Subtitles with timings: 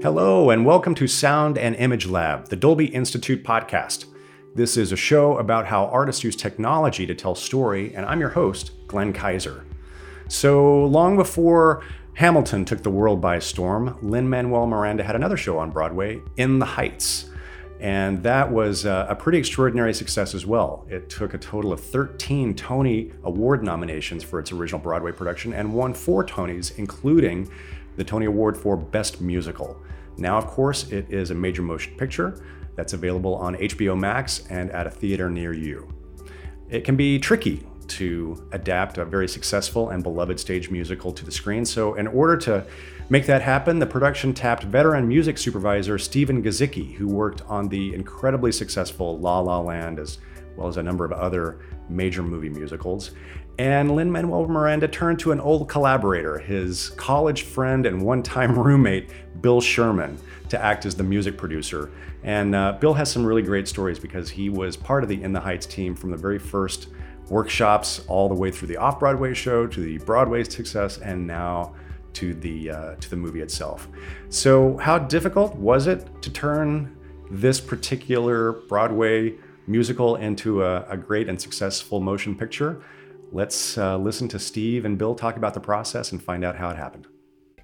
[0.00, 4.04] Hello, and welcome to Sound and Image Lab, the Dolby Institute podcast.
[4.54, 8.28] This is a show about how artists use technology to tell story, and I'm your
[8.28, 9.64] host, Glenn Kiser.
[10.28, 11.82] So, long before
[12.14, 16.60] Hamilton took the world by storm, Lin Manuel Miranda had another show on Broadway, In
[16.60, 17.28] the Heights.
[17.80, 20.86] And that was uh, a pretty extraordinary success as well.
[20.88, 25.72] It took a total of 13 Tony Award nominations for its original Broadway production and
[25.72, 27.50] won four Tonys, including
[27.98, 29.76] the Tony Award for Best Musical.
[30.16, 32.40] Now, of course, it is a major motion picture
[32.76, 35.92] that's available on HBO Max and at a theater near you.
[36.70, 41.32] It can be tricky to adapt a very successful and beloved stage musical to the
[41.32, 42.64] screen, so in order to
[43.08, 47.94] make that happen, the production tapped veteran music supervisor Steven Gizicki, who worked on the
[47.94, 50.18] incredibly successful La La Land as
[50.56, 53.10] well as a number of other major movie musicals.
[53.58, 58.56] And Lin Manuel Miranda turned to an old collaborator, his college friend and one time
[58.58, 59.10] roommate,
[59.42, 60.16] Bill Sherman,
[60.48, 61.90] to act as the music producer.
[62.22, 65.32] And uh, Bill has some really great stories because he was part of the In
[65.32, 66.88] the Heights team from the very first
[67.28, 71.74] workshops all the way through the off Broadway show to the Broadway success and now
[72.14, 73.88] to the, uh, to the movie itself.
[74.28, 76.96] So, how difficult was it to turn
[77.30, 79.34] this particular Broadway
[79.66, 82.82] musical into a, a great and successful motion picture?
[83.30, 86.70] Let's uh, listen to Steve and Bill talk about the process and find out how
[86.70, 87.06] it happened.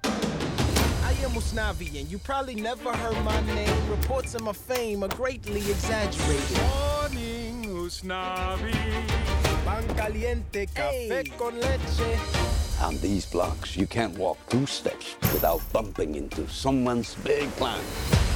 [0.04, 3.90] I am Usnavi, and you probably never heard my name.
[3.90, 6.58] Reports of my fame are greatly exaggerated.
[6.58, 8.74] Morning, Usnavi.
[9.64, 12.18] Pan caliente, café con leche.
[12.82, 17.80] On these blocks, you can't walk two steps without bumping into someone's big plan.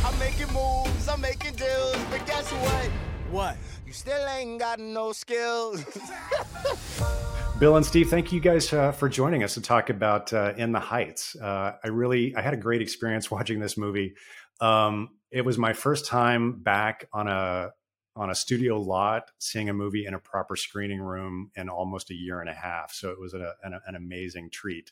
[0.02, 2.90] I'm making moves, I'm making deals, but guess what?
[3.30, 3.56] What?
[3.86, 5.84] You still ain't got no skills.
[7.58, 10.70] Bill and Steve, thank you guys uh, for joining us to talk about uh, In
[10.70, 11.34] the Heights.
[11.34, 14.14] Uh, I really, I had a great experience watching this movie.
[14.60, 17.70] Um, it was my first time back on a
[18.14, 22.14] on a studio lot, seeing a movie in a proper screening room in almost a
[22.14, 22.92] year and a half.
[22.92, 24.90] So it was a, an, an, amazing treat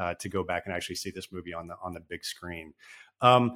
[0.00, 2.74] uh, to go back and actually see this movie on the on the big screen.
[3.20, 3.54] Um,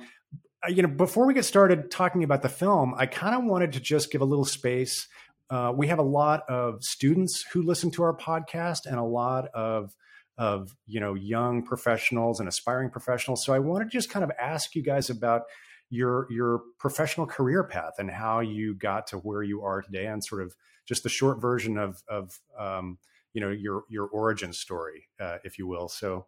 [0.68, 3.80] you know, before we get started talking about the film, I kind of wanted to
[3.80, 5.08] just give a little space
[5.50, 9.46] uh, we have a lot of students who listen to our podcast and a lot
[9.54, 9.94] of
[10.38, 13.44] of you know young professionals and aspiring professionals.
[13.44, 15.42] So i want to just kind of ask you guys about
[15.88, 20.22] your your professional career path and how you got to where you are today and
[20.22, 20.54] sort of
[20.86, 22.98] just the short version of of um,
[23.32, 25.88] you know your your origin story uh, if you will.
[25.88, 26.26] So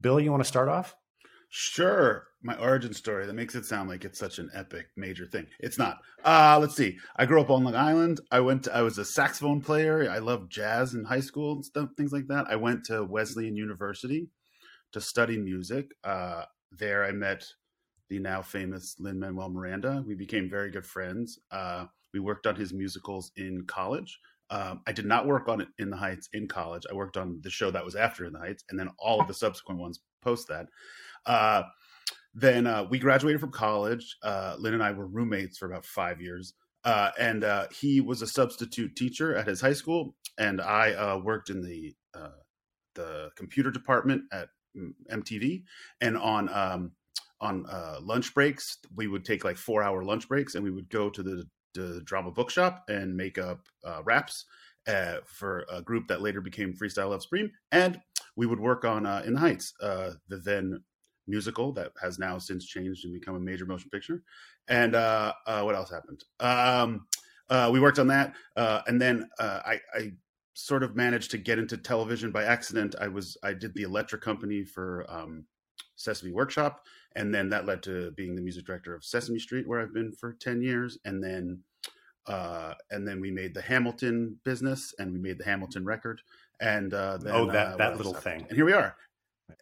[0.00, 0.94] bill you want to start off
[1.50, 5.46] Sure, my origin story that makes it sound like it's such an epic major thing.
[5.60, 5.98] It's not.
[6.22, 6.98] Uh let's see.
[7.16, 8.20] I grew up on Long Island.
[8.30, 10.10] I went to, I was a saxophone player.
[10.10, 12.46] I loved jazz in high school and stuff things like that.
[12.50, 14.28] I went to Wesleyan University
[14.92, 15.92] to study music.
[16.04, 17.44] Uh there I met
[18.10, 20.04] the now famous Lin Manuel Miranda.
[20.06, 21.38] We became very good friends.
[21.50, 24.20] Uh we worked on his musicals in college.
[24.50, 26.84] Um, I did not work on it in the Heights in college.
[26.90, 29.28] I worked on the show that was after in the Heights, and then all of
[29.28, 30.66] the subsequent ones post that.
[31.28, 31.62] Uh,
[32.34, 34.16] then uh, we graduated from college.
[34.22, 36.54] Uh, Lin and I were roommates for about five years.
[36.84, 41.18] Uh, and uh, he was a substitute teacher at his high school, and I uh,
[41.18, 42.40] worked in the uh,
[42.94, 44.48] the computer department at
[45.10, 45.64] MTV.
[46.00, 46.92] And on um,
[47.40, 50.88] on uh, lunch breaks, we would take like four hour lunch breaks, and we would
[50.88, 54.44] go to the, the drama bookshop and make up uh, raps
[55.26, 57.50] for a group that later became Freestyle Love Supreme.
[57.70, 58.00] And
[58.36, 60.84] we would work on In the Heights, the then
[61.28, 64.22] musical that has now since changed and become a major motion picture.
[64.68, 66.24] And uh, uh, what else happened?
[66.40, 67.06] Um,
[67.50, 70.12] uh, we worked on that, uh, and then uh, I, I,
[70.54, 72.96] sort of managed to get into television by accident.
[73.00, 75.44] I was I did the Electric Company for um,
[75.94, 76.84] Sesame Workshop,
[77.14, 80.12] and then that led to being the music director of Sesame Street, where I've been
[80.12, 81.62] for ten years, and then.
[82.26, 86.20] Uh, and then we made the Hamilton business, and we made the Hamilton record,
[86.60, 88.94] and then, oh, that that little thing, and here we are.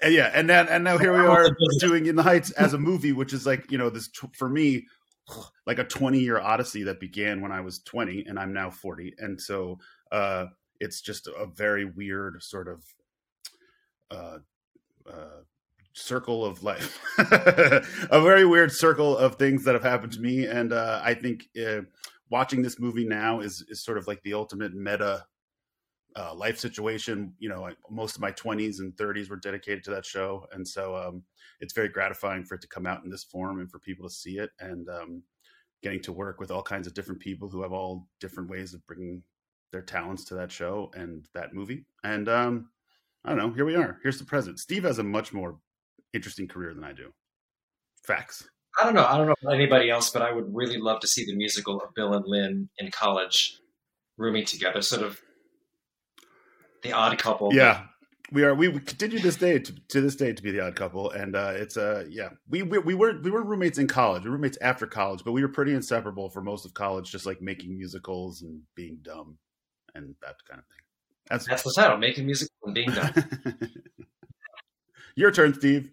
[0.03, 2.79] And yeah, and then and now here we are doing In the Heights as a
[2.79, 4.87] movie, which is like you know this for me
[5.67, 9.15] like a 20 year odyssey that began when I was 20 and I'm now 40,
[9.19, 9.79] and so
[10.13, 10.47] uh,
[10.81, 12.85] it's just a very weird sort of
[14.11, 14.39] uh,
[15.11, 15.43] uh,
[15.93, 20.73] circle of life, a very weird circle of things that have happened to me, and
[20.73, 21.83] uh, I think uh,
[22.31, 25.25] watching this movie now is is sort of like the ultimate meta
[26.17, 27.35] uh, life situation.
[27.39, 30.97] You know, most of my 20s and 30s were dedicated to that show, and so
[30.97, 31.23] um,
[31.61, 34.15] it's very gratifying for it to come out in this form and for people to
[34.15, 35.23] see it, and um,
[35.83, 38.87] getting to work with all kinds of different people who have all different ways of
[38.87, 39.23] bringing
[39.73, 41.85] their talents to that show and that movie.
[42.03, 42.71] And um,
[43.25, 43.53] I don't know.
[43.53, 43.99] Here we are.
[44.03, 44.59] Here's the present.
[44.59, 45.59] Steve has a much more
[46.13, 47.13] interesting career than I do.
[48.05, 48.49] Facts.
[48.81, 49.05] I don't know.
[49.05, 51.81] I don't know about anybody else, but I would really love to see the musical
[51.81, 53.59] of Bill and Lin in college
[54.19, 55.21] rooming together, sort of
[56.87, 57.53] the odd couple.
[57.53, 57.85] Yeah,
[58.33, 58.55] we are.
[58.55, 61.53] We continue this day to, to this day to be the odd couple, and uh,
[61.55, 62.31] it's uh yeah.
[62.49, 64.25] We, we we were we were roommates in college.
[64.25, 67.27] We were roommates after college, but we were pretty inseparable for most of college, just
[67.27, 69.39] like making musicals and being dumb
[69.95, 70.77] and that kind of thing.
[71.29, 73.13] That's, That's the title: making music and being dumb.
[75.17, 75.91] Your turn, Steve.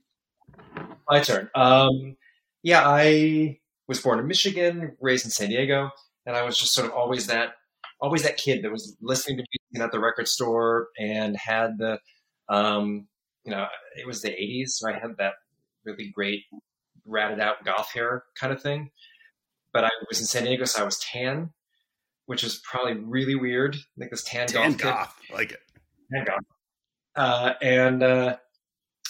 [1.09, 1.49] My turn.
[1.55, 2.17] Um,
[2.61, 5.91] yeah, I was born in Michigan, raised in San Diego,
[6.25, 7.55] and I was just sort of always that
[8.03, 11.97] always that kid that was listening to music at the record store and had the
[12.49, 13.07] um,
[13.45, 13.65] you know
[13.95, 15.33] it was the 80s so i had that
[15.85, 16.43] really great
[17.05, 18.89] ratted out goth hair kind of thing.
[19.73, 21.49] But i was in san diego so i was tan
[22.25, 23.75] which was probably really weird.
[23.97, 25.15] Like this tan, tan goth, goth.
[25.33, 25.59] Like it.
[26.13, 26.43] Tan goth.
[27.15, 28.37] Uh, and uh,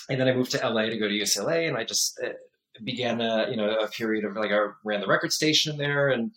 [0.10, 2.30] and then i moved to la to go to ucla and i just uh,
[2.84, 6.32] began a you know a period of like I ran the record station there and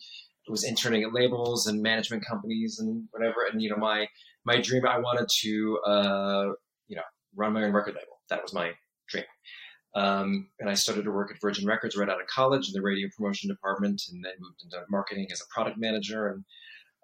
[0.49, 3.45] was interning at labels and management companies and whatever.
[3.51, 4.07] And you know my
[4.45, 6.45] my dream I wanted to uh,
[6.87, 7.03] you know
[7.35, 8.21] run my own record label.
[8.29, 8.71] That was my
[9.09, 9.25] dream.
[9.95, 12.81] Um, and I started to work at Virgin Records right out of college in the
[12.81, 16.27] radio promotion department, and then moved into marketing as a product manager.
[16.27, 16.43] And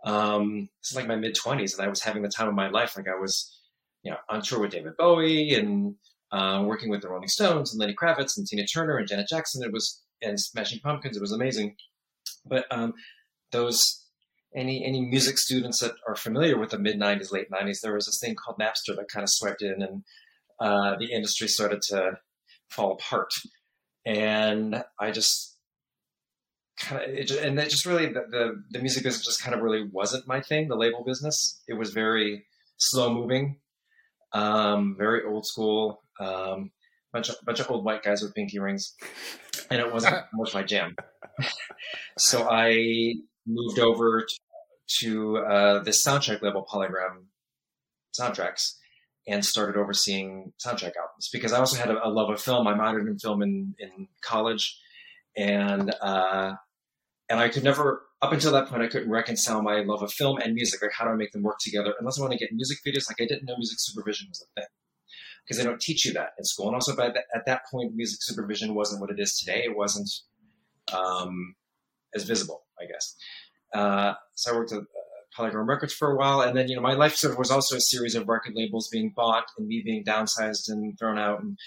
[0.05, 2.69] um, this is like my mid twenties, and I was having the time of my
[2.69, 2.95] life.
[2.95, 3.59] Like I was,
[4.03, 5.95] you know, on tour with David Bowie and
[6.31, 9.63] uh, working with the Rolling Stones and Lenny Kravitz and Tina Turner and Janet Jackson.
[9.63, 11.17] It was and Smashing Pumpkins.
[11.17, 11.75] It was amazing.
[12.45, 12.93] But um,
[13.53, 14.01] those
[14.55, 18.05] any any music students that are familiar with the mid '90s, late '90s, there was
[18.05, 20.03] this thing called Napster that kind of swept in, and
[20.59, 22.17] uh, the industry started to
[22.69, 23.33] fall apart.
[24.05, 25.57] And I just
[26.77, 29.61] kind of it, and it just really the, the the music business just kind of
[29.61, 30.67] really wasn't my thing.
[30.67, 32.45] The label business it was very
[32.77, 33.59] slow moving,
[34.33, 36.71] um, very old school um,
[37.11, 38.93] bunch of bunch of old white guys with pinky rings,
[39.69, 40.95] and it wasn't much my jam.
[42.17, 43.13] so I
[43.45, 44.25] moved over
[44.99, 47.25] to, uh, this soundtrack label, Polygram
[48.19, 48.75] Soundtracks,
[49.27, 52.67] and started overseeing soundtrack albums because I also had a, a love of film.
[52.67, 54.79] I minored in film in in college,
[55.37, 56.55] and uh,
[57.29, 60.37] and I could never up until that point, I couldn't reconcile my love of film
[60.37, 60.81] and music.
[60.81, 61.93] Like, how do I make them work together?
[61.99, 64.61] Unless I want to get music videos, like I didn't know music supervision was a
[64.61, 64.69] thing
[65.43, 66.67] because they don't teach you that in school.
[66.67, 69.63] And also, by the, at that point, music supervision wasn't what it is today.
[69.65, 70.09] It wasn't
[70.93, 71.55] um,
[72.15, 73.15] as visible, I guess.
[73.73, 74.83] Uh, so I worked at uh,
[75.37, 77.75] Polygram Records for a while, and then you know my life sort of was also
[77.75, 81.57] a series of record labels being bought and me being downsized and thrown out, and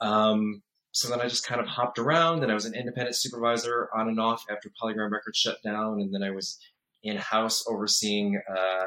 [0.00, 0.62] um,
[0.92, 2.42] so then I just kind of hopped around.
[2.42, 6.12] And I was an independent supervisor on and off after Polygram Records shut down, and
[6.12, 6.58] then I was
[7.02, 8.84] in house overseeing uh,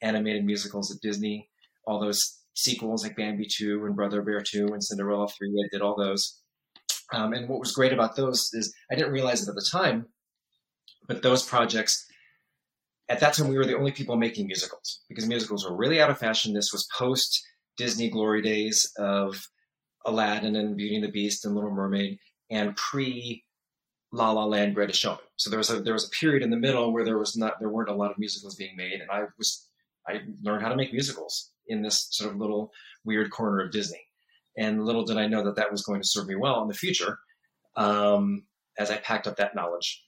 [0.00, 1.48] animated musicals at Disney,
[1.86, 5.48] all those sequels like Bambi 2 and Brother Bear 2 and Cinderella 3.
[5.48, 6.40] I did all those.
[7.12, 10.06] Um, and what was great about those is I didn't realize it at the time,
[11.08, 12.06] but those projects,
[13.08, 16.10] at that time, we were the only people making musicals because musicals were really out
[16.10, 16.54] of fashion.
[16.54, 17.42] This was post
[17.76, 19.40] Disney glory days of
[20.06, 22.18] Aladdin and Beauty and the Beast and Little Mermaid
[22.50, 23.44] and pre
[24.12, 25.24] La La Land Greatest Showman.
[25.36, 27.58] So there was a there was a period in the middle where there was not
[27.58, 29.68] there weren't a lot of musicals being made, and I was
[30.06, 32.70] I learned how to make musicals in this sort of little
[33.04, 34.00] weird corner of Disney.
[34.58, 36.74] And little did I know that that was going to serve me well in the
[36.74, 37.18] future
[37.76, 38.44] um,
[38.78, 40.04] as I packed up that knowledge.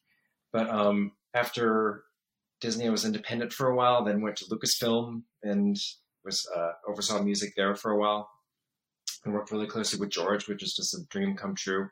[0.55, 2.05] But um, after
[2.61, 5.77] Disney, I was independent for a while, then went to Lucasfilm and
[6.25, 8.31] was uh, oversaw music there for a while
[9.25, 11.89] and worked really closely with George, which is just a dream come true.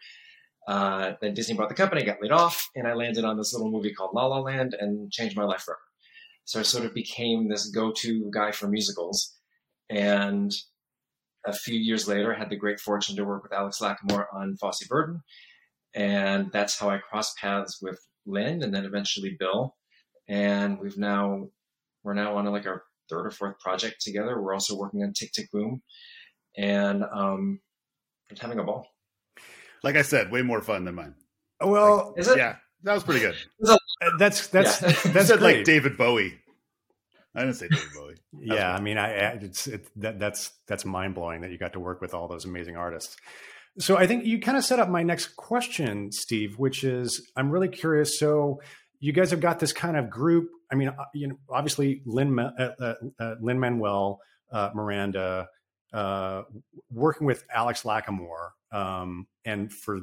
[0.69, 3.69] Uh, then Disney bought the company, got laid off, and I landed on this little
[3.71, 5.81] movie called La La Land and changed my life forever.
[6.45, 9.37] So I sort of became this go-to guy for musicals
[9.90, 10.54] and
[11.45, 14.57] a few years later, I had the great fortune to work with Alex Lacamoire on
[14.57, 15.23] Fosse Verdon.
[15.95, 19.76] And that's how I crossed paths with Lin and then eventually Bill.
[20.29, 21.49] And we've now,
[22.05, 24.41] we're now on like our third or fourth project together.
[24.41, 25.83] We're also working on Tick Tick Boom.
[26.57, 27.61] And um,
[28.31, 28.87] I'm having a ball.
[29.83, 31.14] Like I said, way more fun than mine.
[31.61, 32.38] Well, like, is it?
[32.38, 33.37] Yeah, that was pretty good.
[34.19, 34.88] that's that's Yeah.
[35.12, 36.38] that's said like David Bowie.
[37.35, 38.17] I didn't say David Bowie.
[38.41, 41.73] yeah, I mean, I, I it's it, that that's that's mind blowing that you got
[41.73, 43.17] to work with all those amazing artists.
[43.79, 47.50] So I think you kind of set up my next question, Steve, which is I'm
[47.50, 48.19] really curious.
[48.19, 48.61] So
[49.00, 50.50] you guys have got this kind of group.
[50.71, 55.49] I mean, uh, you know, obviously Lin uh, uh, uh, Manuel uh, Miranda
[55.93, 56.43] uh,
[56.91, 58.50] working with Alex Lacamoire.
[58.71, 60.00] Um, and for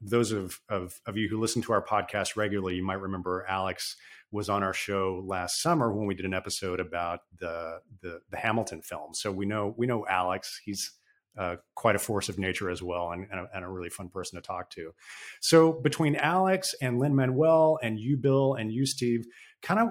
[0.00, 3.96] those of, of of you who listen to our podcast regularly, you might remember Alex
[4.32, 8.36] was on our show last summer when we did an episode about the the, the
[8.36, 9.14] Hamilton film.
[9.14, 10.60] So we know we know Alex.
[10.64, 10.92] He's
[11.38, 14.08] uh, quite a force of nature as well, and, and, a, and, a, really fun
[14.08, 14.92] person to talk to.
[15.40, 19.26] So between Alex and Lin Manuel and you, Bill, and you, Steve,
[19.62, 19.88] kind of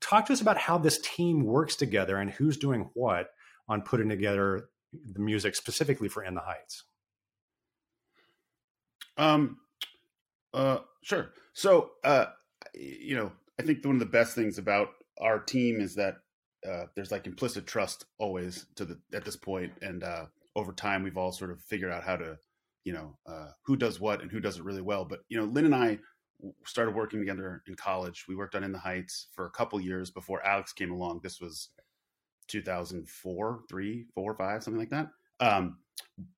[0.00, 3.28] talk to us about how this team works together and who's doing what
[3.68, 6.84] on putting together the music specifically for In the Heights.
[9.16, 9.58] Um,
[10.52, 11.30] uh, sure.
[11.52, 12.26] So, uh,
[12.74, 16.16] you know, I think one of the best things about our team is that
[16.68, 21.02] uh, there's like implicit trust always to the at this point, and uh, over time
[21.02, 22.36] we've all sort of figured out how to,
[22.84, 25.04] you know, uh, who does what and who does it really well.
[25.04, 25.98] But you know, lin and I
[26.66, 28.24] started working together in college.
[28.28, 31.20] We worked on In the Heights for a couple years before Alex came along.
[31.22, 31.68] This was
[32.48, 35.08] 2004, three, four, five, something like that.
[35.40, 35.78] Um,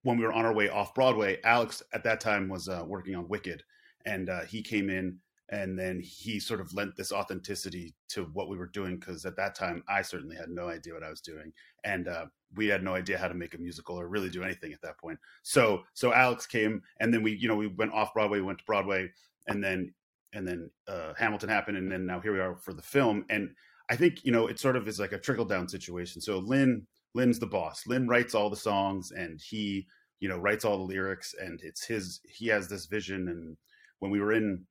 [0.03, 3.15] when we were on our way off Broadway, Alex at that time was uh, working
[3.15, 3.63] on Wicked,
[4.05, 5.19] and uh, he came in
[5.51, 9.37] and then he sort of lent this authenticity to what we were doing because at
[9.37, 11.53] that time I certainly had no idea what I was doing,
[11.85, 14.73] and uh, we had no idea how to make a musical or really do anything
[14.73, 15.19] at that point.
[15.43, 18.59] So so Alex came, and then we you know we went off Broadway, we went
[18.59, 19.11] to Broadway,
[19.47, 19.93] and then
[20.33, 23.51] and then uh, Hamilton happened, and then now here we are for the film, and
[23.91, 26.21] I think you know it sort of is like a trickle down situation.
[26.21, 27.87] So Lin Lin's the boss.
[27.87, 29.87] Lin writes all the songs, and he
[30.21, 32.21] you know writes all the lyrics, and it's his.
[32.27, 33.57] He has this vision, and
[33.99, 34.65] when we were in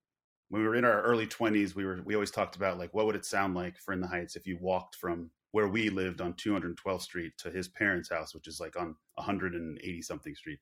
[0.53, 3.07] when we were in our early 20s we were we always talked about like what
[3.07, 6.22] would it sound like for in the heights if you walked from where we lived
[6.22, 10.60] on 212th street to his parents house which is like on 180 something street.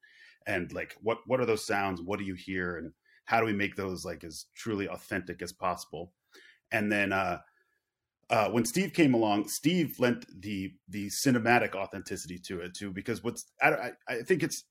[0.48, 2.02] And like what what are those sounds?
[2.02, 2.78] What do you hear?
[2.78, 2.94] And
[3.26, 6.14] how do we make those like as truly authentic as possible?
[6.72, 7.40] And then uh
[8.30, 13.26] uh, when Steve came along, Steve lent the the cinematic authenticity to it too, because
[13.26, 14.64] what's I, I think it's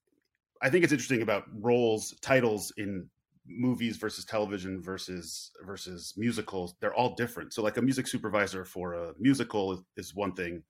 [0.62, 3.10] I think it's interesting about roles titles in
[3.50, 8.94] movies versus television versus versus musicals they're all different so like a music supervisor for
[8.94, 10.62] a musical is, is, one thing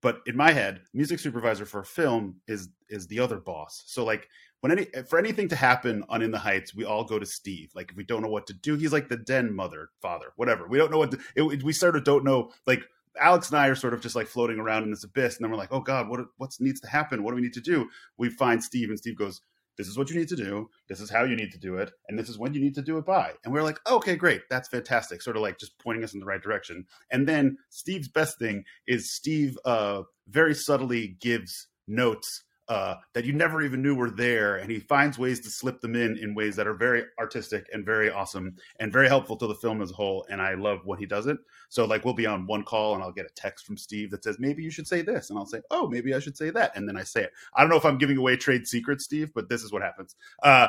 [0.00, 4.04] but in my head music supervisor for a film is is the other boss so
[4.04, 4.28] like
[4.60, 7.70] when any for anything to happen on in the heights we all go to steve
[7.74, 10.66] like if we don't know what to do he's like the den mother father whatever
[10.68, 12.82] we don't know what to, it, we sort of don't know like
[13.20, 15.50] Alex and I are sort of just like floating around in this abyss, and then
[15.50, 17.24] we're like, "Oh God, what what needs to happen?
[17.24, 19.40] What do we need to do?" We find Steve, and Steve goes,
[19.78, 20.68] this is what you need to do.
[20.88, 21.90] This is how you need to do it.
[22.08, 23.32] And this is when you need to do it by.
[23.44, 24.42] And we're like, okay, great.
[24.50, 25.22] That's fantastic.
[25.22, 26.84] Sort of like just pointing us in the right direction.
[27.10, 33.32] And then Steve's best thing is Steve uh, very subtly gives notes uh, that you
[33.32, 36.56] never even knew were there, and he finds ways to slip them in in ways
[36.56, 39.94] that are very artistic and very awesome and very helpful to the film as a
[39.94, 40.26] whole.
[40.30, 41.38] And I love when he does it.
[41.70, 44.22] So like we'll be on one call, and I'll get a text from Steve that
[44.22, 46.72] says maybe you should say this, and I'll say oh maybe I should say that,
[46.76, 47.32] and then I say it.
[47.54, 50.14] I don't know if I'm giving away trade secrets, Steve, but this is what happens.
[50.42, 50.68] Uh,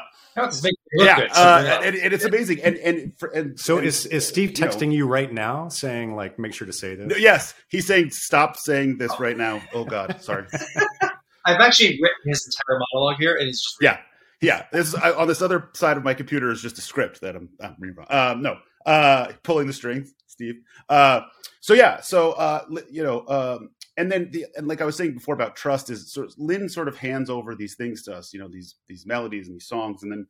[0.94, 2.62] yeah, uh, and, and, it's amazing.
[2.62, 5.68] And and, for, and so and, is is Steve texting you, know, you, right now
[5.68, 7.20] saying like make sure to say this?
[7.20, 9.18] Yes, he's saying stop saying this oh.
[9.20, 9.62] right now.
[9.74, 10.46] Oh God, sorry.
[11.46, 14.00] I've actually written his entire monologue here, and he's just yeah,
[14.42, 14.66] yeah.
[14.72, 17.50] This I, on this other side of my computer is just a script that I'm,
[17.62, 18.04] I'm reading.
[18.10, 20.62] Um, no, uh, pulling the strings, Steve.
[20.88, 21.22] Uh,
[21.62, 25.14] so yeah, so uh, you know, um, and then the and like I was saying
[25.14, 28.34] before about trust is sort of, Lin sort of hands over these things to us,
[28.34, 30.28] you know, these these melodies and these songs, and then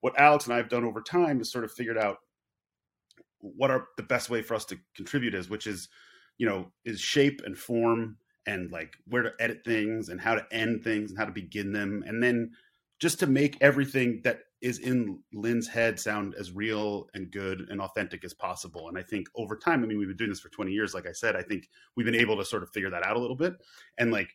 [0.00, 2.18] what Alex and I have done over time is sort of figured out
[3.38, 5.88] what are the best way for us to contribute is, which is
[6.38, 10.46] you know, is shape and form and like where to edit things and how to
[10.50, 12.50] end things and how to begin them and then
[13.00, 17.80] just to make everything that is in Lin's head sound as real and good and
[17.80, 18.88] authentic as possible.
[18.88, 20.94] And I think over time, I mean, we've been doing this for 20 years.
[20.94, 23.18] Like I said, I think we've been able to sort of figure that out a
[23.18, 23.54] little bit.
[23.98, 24.28] And like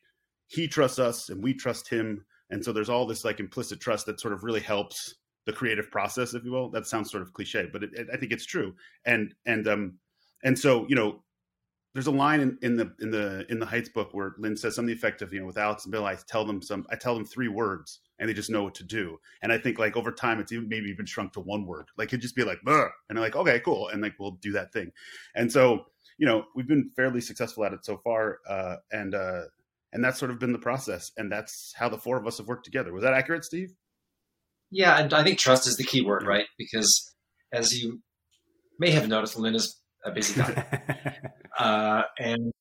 [0.47, 2.25] he trusts us and we trust him.
[2.49, 5.89] And so there's all this like implicit trust that sort of really helps the creative
[5.89, 6.69] process, if you will.
[6.69, 8.75] That sounds sort of cliche, but it, it, I think it's true.
[9.05, 9.93] And, and, um,
[10.43, 11.23] and so, you know,
[11.97, 14.75] there's a line in, in, the in the in the Heights book where Lin says
[14.75, 15.33] something effective.
[15.33, 18.01] You know, with Alex and Bill, I tell them some, I tell them three words,
[18.19, 19.19] and they just know what to do.
[19.41, 21.87] And I think like over time, it's even maybe even shrunk to one word.
[21.97, 22.91] Like it'd just be like, Burr!
[23.09, 24.91] and they're like, okay, cool, and like we'll do that thing.
[25.33, 25.87] And so
[26.19, 29.41] you know, we've been fairly successful at it so far, uh, and uh,
[29.91, 32.47] and that's sort of been the process, and that's how the four of us have
[32.47, 32.93] worked together.
[32.93, 33.73] Was that accurate, Steve?
[34.69, 36.45] Yeah, and I think trust is the key word, right?
[36.59, 37.11] Because
[37.51, 38.01] as you
[38.77, 40.65] may have noticed, Lin is a busy guy.
[41.59, 42.51] uh, and,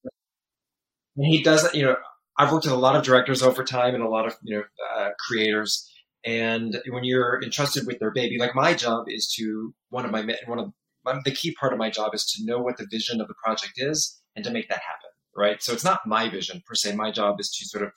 [1.17, 1.97] and he does, you know,
[2.39, 4.65] I've worked with a lot of directors over time and a lot of, you know,
[4.95, 5.91] uh, creators.
[6.25, 10.27] And when you're entrusted with their baby, like my job is to, one of my,
[10.47, 10.59] one
[11.07, 13.35] of the key part of my job is to know what the vision of the
[13.43, 15.11] project is and to make that happen.
[15.37, 15.63] Right.
[15.63, 16.97] So it's not my vision per se.
[16.97, 17.93] My job is to sort of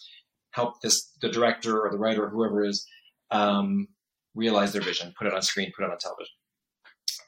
[0.51, 2.85] help this, the director or the writer or whoever is,
[3.31, 3.87] um,
[4.35, 6.33] realize their vision, put it on screen, put it on television,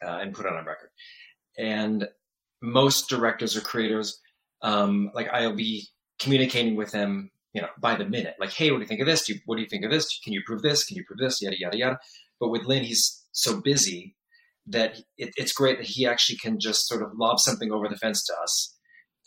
[0.05, 0.89] uh, and put it on record.
[1.57, 2.07] And
[2.61, 4.19] most directors or creators,
[4.61, 5.87] um, like I'll be
[6.19, 8.35] communicating with them you know, by the minute.
[8.39, 9.25] Like, hey, what do you think of this?
[9.25, 10.19] Do you, what do you think of this?
[10.23, 10.85] Can you prove this?
[10.85, 11.41] Can you prove this?
[11.41, 11.99] Yada yada yada.
[12.39, 14.15] But with Lin, he's so busy
[14.67, 17.97] that it, it's great that he actually can just sort of lob something over the
[17.97, 18.77] fence to us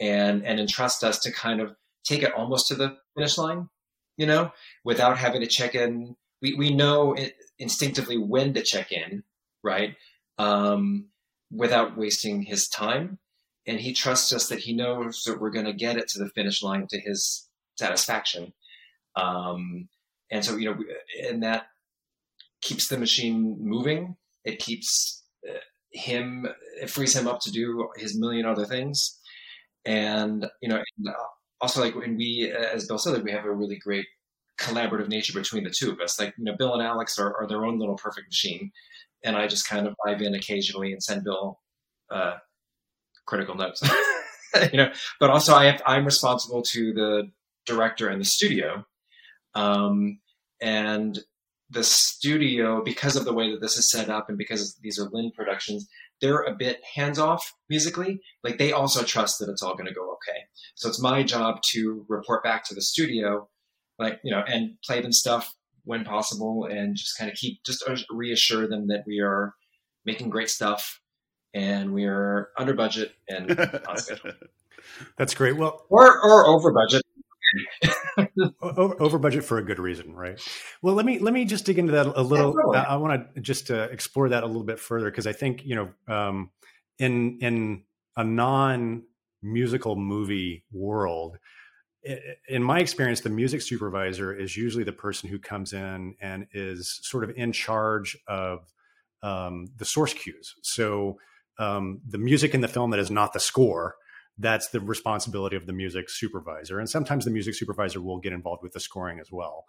[0.00, 3.68] and and entrust us to kind of take it almost to the finish line,
[4.16, 4.50] you know,
[4.84, 6.16] without having to check in.
[6.40, 9.22] We we know it, instinctively when to check in,
[9.62, 9.96] right?
[10.38, 11.08] Um,
[11.54, 13.18] without wasting his time,
[13.66, 16.30] and he trusts us that he knows that we're going to get it to the
[16.30, 18.52] finish line to his satisfaction.
[19.16, 19.88] Um,
[20.30, 20.76] and so you know,
[21.28, 21.66] and that
[22.60, 24.16] keeps the machine moving.
[24.44, 25.58] It keeps uh,
[25.92, 26.46] him,
[26.80, 29.20] it frees him up to do his million other things.
[29.84, 31.14] And, you know, and
[31.60, 34.06] also like when we, as Bill said, like we have a really great
[34.58, 36.18] collaborative nature between the two of us.
[36.18, 38.72] Like, you know, Bill and Alex are, are their own little perfect machine.
[39.24, 41.58] And I just kind of dive in occasionally and send Bill
[42.10, 42.34] uh,
[43.26, 43.82] critical notes.
[44.72, 47.30] you know, but also I have, I'm responsible to the
[47.66, 48.84] director and the studio.
[49.54, 50.20] Um,
[50.60, 51.18] and
[51.70, 55.08] the studio, because of the way that this is set up and because these are
[55.10, 55.88] Lin productions,
[56.20, 58.20] they're a bit hands off musically.
[58.42, 60.40] Like they also trust that it's all going to go okay.
[60.74, 63.48] So it's my job to report back to the studio,
[63.98, 65.52] like, you know, and play them stuff
[65.84, 69.54] when possible and just kind of keep, just reassure them that we are
[70.04, 71.00] making great stuff
[71.54, 74.32] and we are under budget and on schedule.
[75.16, 75.56] That's great.
[75.56, 77.02] Well, or, or over budget
[78.62, 80.40] over, over, budget for a good reason, right?
[80.82, 82.54] Well, let me let me just dig into that a little.
[82.74, 85.64] I, I want to just uh, explore that a little bit further because I think
[85.64, 86.50] you know, um,
[86.98, 87.82] in in
[88.16, 89.04] a non
[89.42, 91.38] musical movie world,
[92.48, 97.00] in my experience, the music supervisor is usually the person who comes in and is
[97.02, 98.72] sort of in charge of
[99.22, 100.54] um, the source cues.
[100.62, 101.18] So
[101.58, 103.96] um, the music in the film that is not the score
[104.38, 106.78] that's the responsibility of the music supervisor.
[106.78, 109.64] And sometimes the music supervisor will get involved with the scoring as well.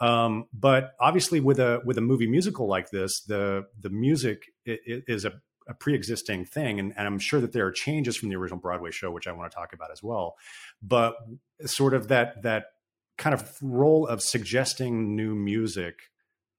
[0.00, 5.24] Um, but obviously, with a with a movie musical like this, the the music is
[5.24, 5.32] a,
[5.66, 8.90] a pre-existing thing, and, and, I'm sure that there are changes from the original Broadway
[8.90, 10.34] show, which I want to talk about as well.
[10.82, 11.16] But
[11.64, 12.66] sort of that that
[13.16, 15.94] kind of role of suggesting new music,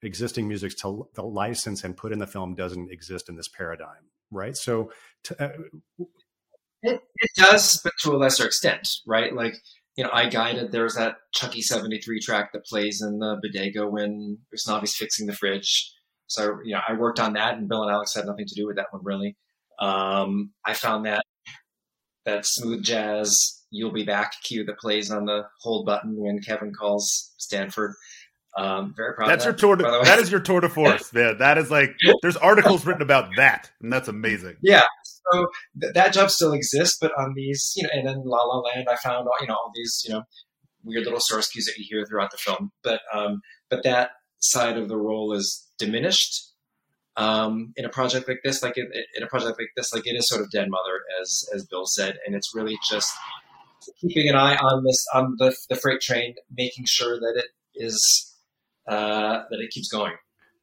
[0.02, 4.10] existing music to the license and put in the film doesn't exist in this paradigm,
[4.32, 4.56] right?
[4.56, 4.92] So,
[5.26, 5.50] to, uh,
[6.82, 9.34] it, it does, but to a lesser extent, right?
[9.34, 9.56] Like,
[9.96, 14.40] you know, I guided, there's that Chucky 73 track that plays in the bodega when
[14.54, 15.92] Usnavi's fixing the fridge.
[16.28, 18.68] So, you know, I worked on that and Bill and Alex had nothing to do
[18.68, 19.36] with that one really.
[19.80, 21.24] Um, I found that,
[22.26, 26.74] that smooth jazz, you'll be back cue that plays on the hold button when Kevin
[26.74, 27.94] calls Stanford.
[28.58, 29.30] Um, very proud.
[29.30, 29.76] That's that, your tour.
[29.76, 31.38] De, that is your tour de force, man.
[31.40, 34.56] That is like there's articles written about that, and that's amazing.
[34.62, 34.84] Yeah.
[35.04, 35.48] So
[35.82, 38.88] th- that job still exists, but on these, you know, and then La La Land,
[38.90, 40.24] I found all you know all these you know
[40.86, 44.78] weird little source cues that you hear throughout the film, but um, but that side
[44.78, 46.52] of the role is diminished
[47.18, 48.62] um, in a project like this.
[48.62, 51.48] Like in, in a project like this, like it is sort of dead mother, as
[51.54, 53.12] as Bill said, and it's really just
[54.02, 58.34] keeping an eye on this on the the freight train, making sure that it is
[58.88, 60.14] uh, that it keeps going.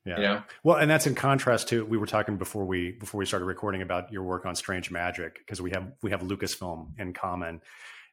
[0.05, 0.16] Yeah.
[0.16, 0.42] You know?
[0.64, 3.83] Well, and that's in contrast to we were talking before we before we started recording
[3.83, 7.61] about your work on Strange Magic because we have we have Lucasfilm in common.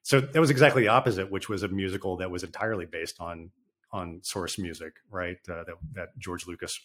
[0.04, 3.52] So that was exactly the opposite, which was a musical that was entirely based on
[3.92, 5.38] on source music, right?
[5.50, 6.80] Uh, that that George Lucas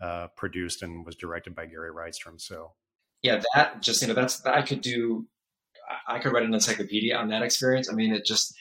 [0.00, 2.40] uh, produced and was directed by Gary Rydstrom.
[2.40, 2.72] So
[3.22, 5.26] yeah, that just you know that's I could do.
[6.06, 7.88] I could write an encyclopedia on that experience.
[7.90, 8.54] I mean, it just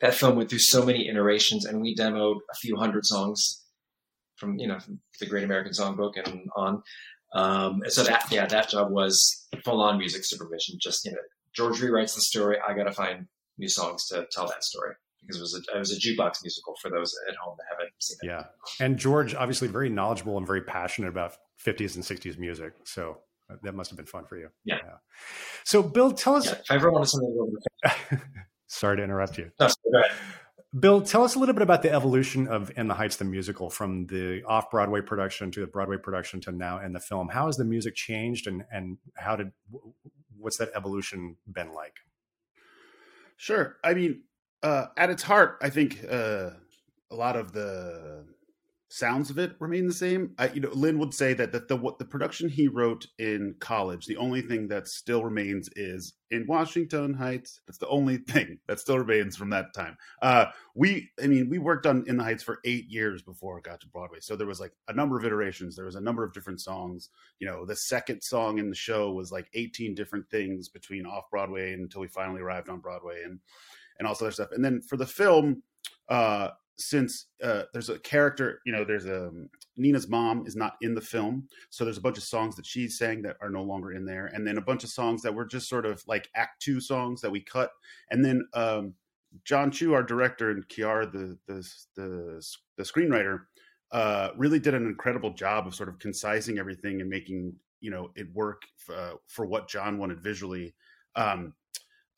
[0.00, 3.62] that film went through so many iterations, and we demoed a few hundred songs
[4.36, 6.82] from you know from the Great American Songbook and on.
[7.34, 10.78] Um, and so that yeah, that job was full on music supervision.
[10.80, 11.18] Just you know,
[11.54, 12.58] George rewrites the story.
[12.66, 13.26] I got to find
[13.58, 14.94] new songs to tell that story
[15.26, 17.90] because it was a it was a jukebox musical for those at home that haven't
[17.98, 18.26] seen it.
[18.26, 18.44] Yeah,
[18.80, 22.74] and George obviously very knowledgeable and very passionate about 50s and 60s music.
[22.84, 23.18] So
[23.50, 24.48] uh, that must have been fun for you.
[24.64, 24.78] Yeah.
[24.84, 24.96] yeah.
[25.64, 26.46] So Bill, tell us.
[26.46, 27.56] Yeah, if I ever wanted something.
[28.66, 29.50] Sorry to interrupt you.
[29.60, 29.68] No,
[30.78, 33.70] Bill, tell us a little bit about the evolution of In the Heights, the musical,
[33.70, 37.28] from the off Broadway production to the Broadway production to now in the film.
[37.28, 39.52] How has the music changed, and and how did
[40.36, 41.98] what's that evolution been like?
[43.36, 43.76] Sure.
[43.84, 44.22] I mean,
[44.64, 46.50] uh, at its heart, I think uh,
[47.10, 48.24] a lot of the
[48.88, 50.34] sounds of it remain the same.
[50.38, 54.06] I, you know, Lin would say that the, the the production he wrote in college,
[54.06, 57.60] the only thing that still remains is in Washington Heights.
[57.66, 59.98] That's the only thing that still remains from that time.
[60.22, 63.64] Uh, we, I mean, we worked on In the Heights for eight years before it
[63.64, 65.76] got to Broadway, so there was like a number of iterations.
[65.76, 67.10] There was a number of different songs.
[67.38, 71.30] You know, the second song in the show was like eighteen different things between off
[71.30, 73.40] Broadway until we finally arrived on Broadway, and
[73.98, 74.52] and all this other stuff.
[74.52, 75.62] And then for the film
[76.08, 80.74] uh, since uh, there's a character, you know, there's a um, Nina's mom is not
[80.80, 83.62] in the film, so there's a bunch of songs that she sang that are no
[83.62, 86.28] longer in there, and then a bunch of songs that were just sort of like
[86.34, 87.70] Act Two songs that we cut,
[88.10, 88.94] and then um,
[89.44, 93.42] Jon Chu, our director, and Quiara, the the the, the screenwriter,
[93.92, 98.10] uh, really did an incredible job of sort of concising everything and making you know
[98.16, 100.74] it work uh, for what Jon wanted visually.
[101.16, 101.54] Um,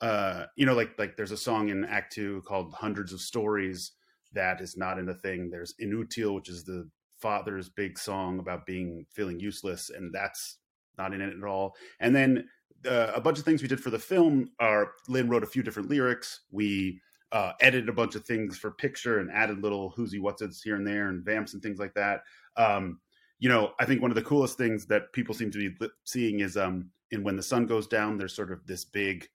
[0.01, 3.93] uh, you know, like like there's a song in Act Two called "Hundreds of Stories."
[4.37, 5.51] that is not in the thing.
[5.51, 10.59] There's Inutil, which is the father's big song about being feeling useless, and that's
[10.99, 11.75] not in it at all.
[12.01, 12.49] And then
[12.89, 15.63] uh, a bunch of things we did for the film are Lin wrote a few
[15.63, 16.43] different lyrics.
[16.53, 17.01] We
[17.33, 20.77] uh, edited a bunch of things for picture and added little who'sy what's it's here
[20.77, 22.21] and there and vamps and things like that.
[22.57, 23.01] Um,
[23.39, 26.41] you know, I think one of the coolest things that people seem to be seeing
[26.41, 29.29] is um, in when the sun goes down, there's sort of this big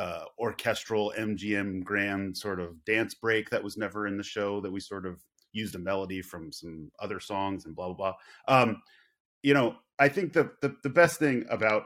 [0.00, 4.72] uh, orchestral MGM grand sort of dance break that was never in the show that
[4.72, 5.20] we sort of
[5.52, 8.14] used a melody from some other songs and blah blah blah.
[8.48, 8.80] Um,
[9.42, 11.84] you know, I think the, the the best thing about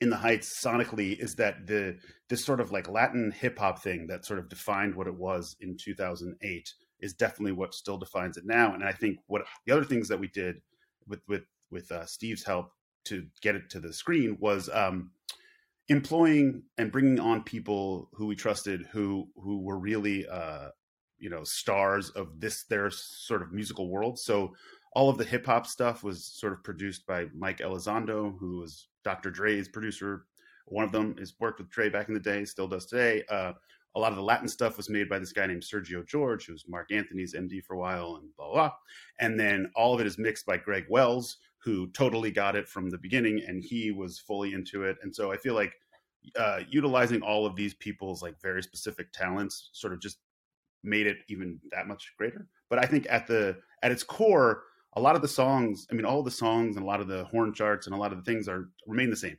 [0.00, 4.06] in the Heights sonically is that the this sort of like Latin hip hop thing
[4.06, 8.44] that sort of defined what it was in 2008 is definitely what still defines it
[8.46, 8.72] now.
[8.72, 10.62] And I think what the other things that we did
[11.08, 11.42] with with
[11.72, 12.70] with uh, Steve's help
[13.06, 15.10] to get it to the screen was um,
[15.90, 20.68] employing and bringing on people who we trusted who who were really uh
[21.18, 24.54] you know stars of this their sort of musical world so
[24.92, 28.86] all of the hip hop stuff was sort of produced by Mike Elizondo who was
[29.02, 29.30] Dr.
[29.30, 30.26] Dre's producer
[30.66, 33.52] one of them has worked with Dre back in the day still does today uh
[33.96, 36.52] a lot of the Latin stuff was made by this guy named Sergio George, who
[36.52, 38.72] was Marc Anthony's MD for a while, and blah, blah, blah.
[39.18, 42.90] And then all of it is mixed by Greg Wells, who totally got it from
[42.90, 44.96] the beginning, and he was fully into it.
[45.02, 45.74] And so I feel like
[46.36, 50.18] uh, utilizing all of these people's like very specific talents sort of just
[50.82, 52.46] made it even that much greater.
[52.68, 54.62] But I think at the at its core,
[54.94, 57.24] a lot of the songs, I mean, all the songs and a lot of the
[57.24, 59.38] horn charts and a lot of the things are remain the same.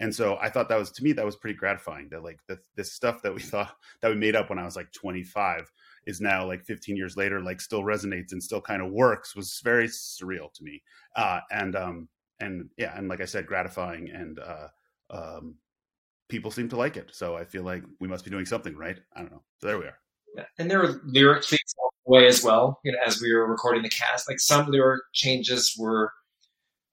[0.00, 2.58] And so I thought that was to me that was pretty gratifying that like the,
[2.76, 5.70] this stuff that we thought that we made up when I was like 25
[6.06, 9.60] is now like 15 years later like still resonates and still kind of works was
[9.62, 10.82] very surreal to me.
[11.16, 12.08] Uh, and um
[12.40, 14.68] and yeah and like I said gratifying and uh
[15.10, 15.54] um
[16.28, 17.10] people seem to like it.
[17.12, 18.98] So I feel like we must be doing something right.
[19.14, 19.42] I don't know.
[19.60, 19.98] So there we are.
[20.36, 20.44] Yeah.
[20.58, 21.74] And there were lyric tweaks
[22.06, 22.80] way as well.
[22.84, 26.12] You know, as we were recording the cast, like some lyric changes were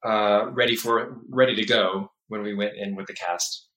[0.04, 3.68] uh, ready for ready to go when we went in with the cast.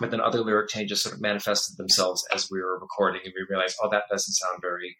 [0.00, 3.46] But then other lyric changes sort of manifested themselves as we were recording, and we
[3.48, 4.96] realized, oh, that doesn't sound very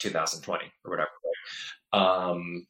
[0.00, 1.10] 2020 or whatever.
[1.92, 2.66] Um,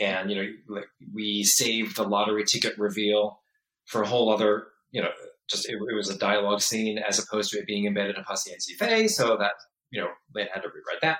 [0.00, 3.40] and you know, like we saved the lottery ticket reveal
[3.86, 5.10] for a whole other, you know,
[5.48, 8.76] just it, it was a dialogue scene as opposed to it being embedded in Paciencia
[8.78, 9.52] Fe, so that
[9.90, 11.18] you know they had to rewrite that.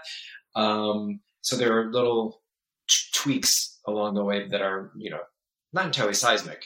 [0.55, 2.41] Um, so there are little
[2.89, 5.21] t- tweaks along the way that are you know
[5.73, 6.65] not entirely seismic,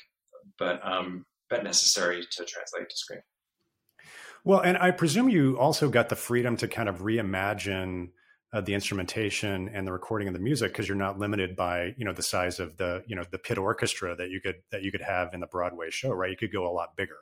[0.59, 3.21] but um, but necessary to translate to screen.
[4.45, 8.11] Well, and I presume you also got the freedom to kind of reimagine
[8.53, 12.05] uh, the instrumentation and the recording of the music because you're not limited by you
[12.05, 14.93] know the size of the you know the pit orchestra that you could that you
[14.93, 16.31] could have in the Broadway show, right?
[16.31, 17.19] You could go a lot bigger.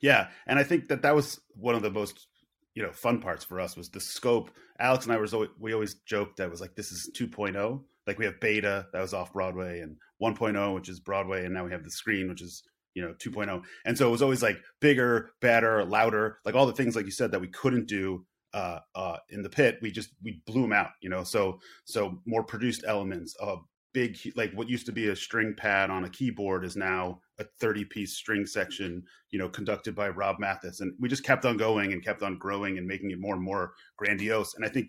[0.00, 2.26] Yeah, and I think that that was one of the most
[2.74, 4.50] you know fun parts for us was the scope.
[4.78, 7.82] Alex and I was always, we always joked that was like this is 2.0.
[8.06, 11.64] Like we have Beta that was off Broadway and 1.0 which is Broadway, and now
[11.64, 12.62] we have the screen which is
[12.94, 13.62] you know 2.0.
[13.84, 17.10] And so it was always like bigger, better, louder, like all the things like you
[17.10, 20.72] said that we couldn't do uh, uh, in the pit, we just we blew them
[20.72, 20.90] out.
[21.00, 23.34] You know, so so more produced elements.
[23.40, 23.56] A
[23.94, 27.44] big like what used to be a string pad on a keyboard is now a
[27.60, 29.02] 30 piece string section.
[29.30, 32.38] You know, conducted by Rob Mathes, and we just kept on going and kept on
[32.38, 34.54] growing and making it more and more grandiose.
[34.54, 34.88] And I think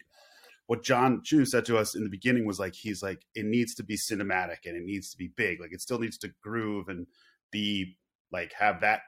[0.68, 3.74] what Jon Chu said to us in the beginning was like he's like it needs
[3.76, 5.60] to be cinematic and it needs to be big.
[5.60, 7.08] Like it still needs to groove and
[7.52, 7.98] be
[8.32, 9.02] like have that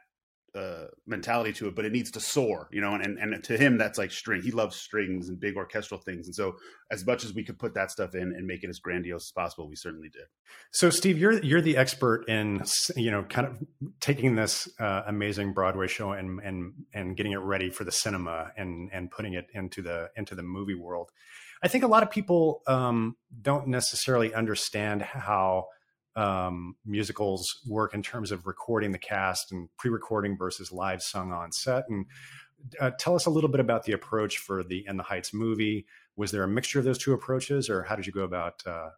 [0.56, 2.94] uh, mentality to it, but it needs to soar, you know.
[2.94, 4.42] And, and to him, that's like string.
[4.42, 6.56] He loves strings and big orchestral things, and so
[6.92, 9.32] as much as we could put that stuff in and make it as grandiose as
[9.32, 10.24] possible, we certainly did.
[10.72, 12.64] So, Steve, you're you're the expert in
[12.96, 13.58] you know kind of
[14.00, 18.52] taking this uh, amazing Broadway show and and and getting it ready for the cinema
[18.56, 21.12] and and putting it into the into the movie world.
[21.66, 25.66] I think a lot of people um, don't necessarily understand how
[26.16, 31.52] um, musicals work in terms of recording the cast and pre-recording versus live sung on
[31.52, 31.86] set.
[31.90, 32.06] And
[32.80, 35.88] uh, tell us a little bit about the approach for the In the Heights movie.
[36.16, 38.90] Was there a mixture of those two approaches, or how did you go about uh,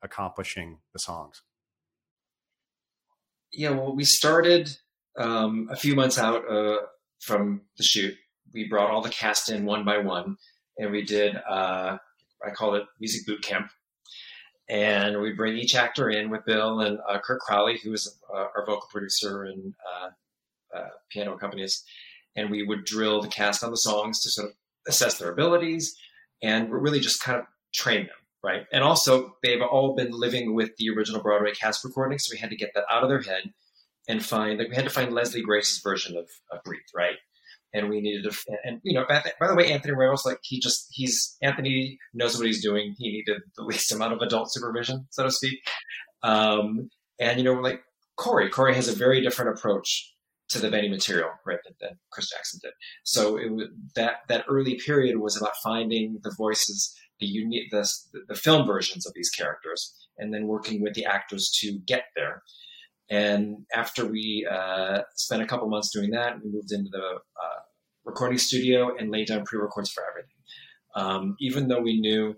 [0.00, 1.42] accomplishing the songs?
[3.52, 4.70] Yeah, well, we started
[5.18, 6.78] um, a few months out uh,
[7.20, 8.14] from the shoot
[8.52, 10.36] we brought all the cast in one by one,
[10.80, 11.98] and we did uh,
[12.44, 13.70] I call it music boot camp.
[14.68, 18.46] And we bring each actor in with Bill and uh, Kurt Crowley, who is uh,
[18.56, 21.84] our vocal producer and uh, uh, piano accompanist,
[22.36, 24.54] and we would drill the cast on the songs to sort of
[24.86, 25.96] assess their abilities
[26.40, 28.66] and really just kind of train them, right?
[28.72, 32.50] And also, they've all been living with the original Broadway cast recording, so we had
[32.50, 33.52] to get that out of their head
[34.08, 37.16] and find like we had to find Leslie Grace's version of, of Breathe, right?
[37.72, 40.88] And we needed to, and you know, by the, way, Anthony Ramos, like he just,
[40.90, 42.94] he's, Anthony knows what he's doing.
[42.98, 45.60] He needed the least amount of adult supervision, so to speak.
[46.22, 47.82] Um, and, you know, like
[48.16, 50.14] Corey, Corey has a very different approach
[50.50, 52.72] to the Benny material, right, than, than Chris Jackson did.
[53.04, 57.88] So it was, that, that early period was about finding the voices, the unique, the,
[58.28, 62.42] the film versions of these characters, and then working with the actors to get there.
[63.10, 67.60] And after we uh, spent a couple months doing that, we moved into the uh,
[68.04, 70.30] recording studio and laid down pre-records for everything.
[70.94, 72.36] Um, even though we knew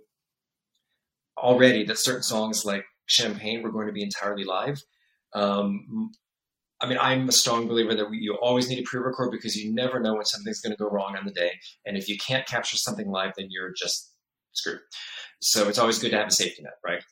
[1.37, 4.83] already that certain songs like Champagne were going to be entirely live.
[5.35, 6.11] Um,
[6.81, 9.73] I mean, I'm a strong believer that we, you always need to pre-record because you
[9.73, 11.53] never know when something's going to go wrong on the day.
[11.87, 14.13] And if you can't capture something live, then you're just
[14.53, 14.81] screwed.
[15.41, 17.03] So it's always good to have a safety net, right?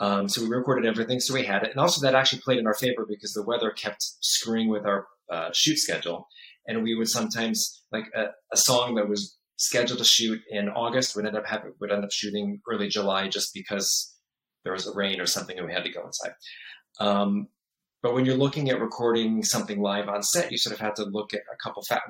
[0.00, 2.66] Um, so we recorded everything, so we had it, and also that actually played in
[2.66, 6.28] our favor because the weather kept screwing with our uh, shoot schedule,
[6.66, 11.16] and we would sometimes like a, a, song that was scheduled to shoot in August
[11.16, 14.14] would end up having would end up shooting early July just because
[14.62, 16.32] there was a rain or something and we had to go inside.
[17.00, 17.48] Um,
[18.02, 21.04] but when you're looking at recording something live on set, you sort of have to
[21.04, 22.00] look at a couple fa-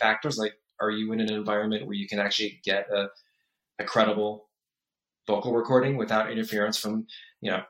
[0.00, 3.08] factors like are you in an environment where you can actually get a,
[3.78, 4.48] a credible
[5.26, 7.06] vocal recording without interference from
[7.40, 7.62] you know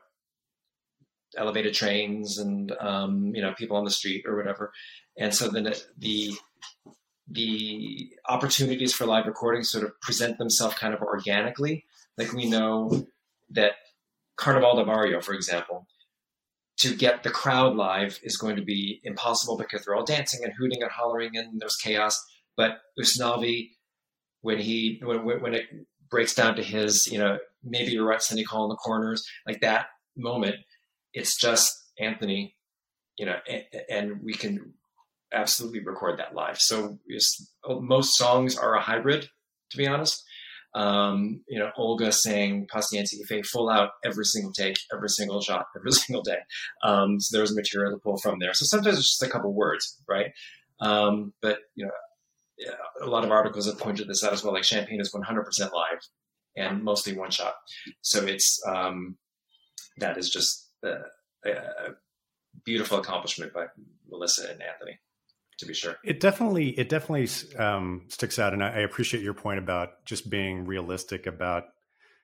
[1.37, 4.71] elevated trains and um, you know people on the street or whatever.
[5.17, 6.33] And so then the
[7.27, 11.85] the opportunities for live recording sort of present themselves kind of organically.
[12.17, 13.07] Like we know
[13.49, 13.73] that
[14.37, 15.87] Carnival de barrio for example
[16.77, 20.53] to get the crowd live is going to be impossible because they're all dancing and
[20.53, 22.21] hooting and hollering and there's chaos.
[22.57, 23.71] But usnavi
[24.41, 25.65] when he when, when it
[26.15, 29.59] breaks down to his, you know, maybe you're right, Cindy Call in the corners, like
[29.59, 30.55] that moment.
[31.13, 32.55] It's just Anthony,
[33.17, 34.75] you know, and, and we can
[35.33, 36.57] absolutely record that live.
[36.57, 36.99] So
[37.67, 39.27] most songs are a hybrid,
[39.71, 40.23] to be honest.
[40.73, 45.41] Um, you know, Olga sang Paciencia y Fe full out every single take, every single
[45.41, 46.39] shot, every single day.
[46.81, 48.53] Um, so there's material to pull from there.
[48.53, 50.31] So sometimes it's just a couple words, right?
[50.79, 51.91] Um, but you know,
[53.01, 54.53] a lot of articles have pointed this out as well.
[54.53, 55.99] Like Champagne is 100% live
[56.55, 57.55] and mostly one shot.
[58.01, 59.17] So it's um,
[59.97, 60.95] that is just a,
[61.45, 61.93] a,
[62.63, 63.65] beautiful accomplishment by
[64.09, 64.97] Melissa and Anthony,
[65.59, 65.97] to be sure.
[66.05, 70.29] It definitely it definitely um, sticks out, and I, I appreciate your point about just
[70.29, 71.65] being realistic about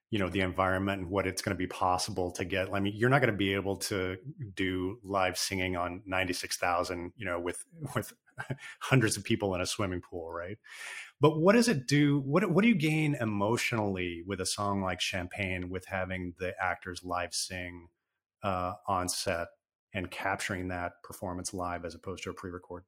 [0.10, 2.94] you know the environment and what it's going to be possible to get i mean
[2.98, 4.18] you're not going to be able to
[4.56, 7.64] do live singing on 96000 you know with
[7.96, 8.12] with
[8.82, 10.58] hundreds of people in a swimming pool right?
[11.20, 15.00] But what does it do what what do you gain emotionally with a song like
[15.00, 17.90] champagne with having the actors live sing
[18.44, 19.48] uh, on set
[19.94, 22.84] and capturing that performance live as opposed to a pre-record?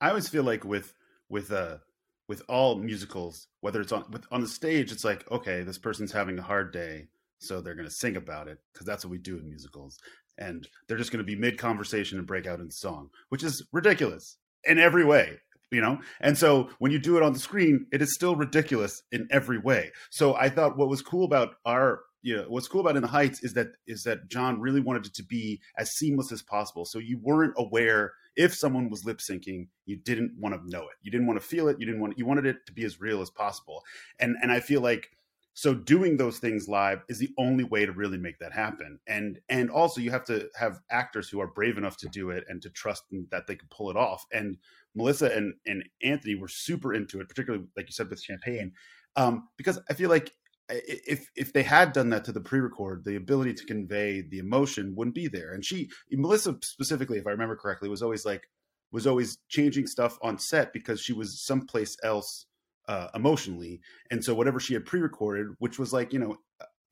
[0.00, 0.94] I always feel like with
[1.28, 1.78] with uh
[2.26, 6.12] with all musicals, whether it's on with, on the stage, it's like okay, this person's
[6.12, 9.18] having a hard day, so they're going to sing about it because that's what we
[9.18, 9.98] do in musicals,
[10.38, 13.62] and they're just going to be mid conversation and break out in song, which is
[13.72, 15.38] ridiculous in every way,
[15.70, 15.98] you know.
[16.20, 19.58] And so when you do it on the screen, it is still ridiculous in every
[19.58, 19.90] way.
[20.10, 23.08] So I thought what was cool about our you know what's cool about in the
[23.08, 26.86] heights is that is that jon really wanted it to be as seamless as possible
[26.86, 30.96] so you weren't aware if someone was lip syncing, you didn't want to know it.
[31.02, 31.78] You didn't want to feel it.
[31.78, 33.82] You didn't want you wanted it to be as real as possible.
[34.18, 35.10] And and I feel like
[35.54, 38.98] so doing those things live is the only way to really make that happen.
[39.06, 42.44] And and also you have to have actors who are brave enough to do it
[42.48, 44.26] and to trust that they can pull it off.
[44.32, 44.58] And
[44.96, 48.72] Melissa and and Anthony were super into it, particularly like you said with Champagne,
[49.14, 50.32] um, because I feel like
[50.68, 54.94] if if they had done that to the pre-record, the ability to convey the emotion
[54.96, 55.52] wouldn't be there.
[55.52, 58.48] And she, Melissa specifically, if I remember correctly, was always like
[58.90, 62.46] was always changing stuff on set because she was someplace else
[62.88, 66.36] uh, emotionally, and so whatever she had pre-recorded, which was like you know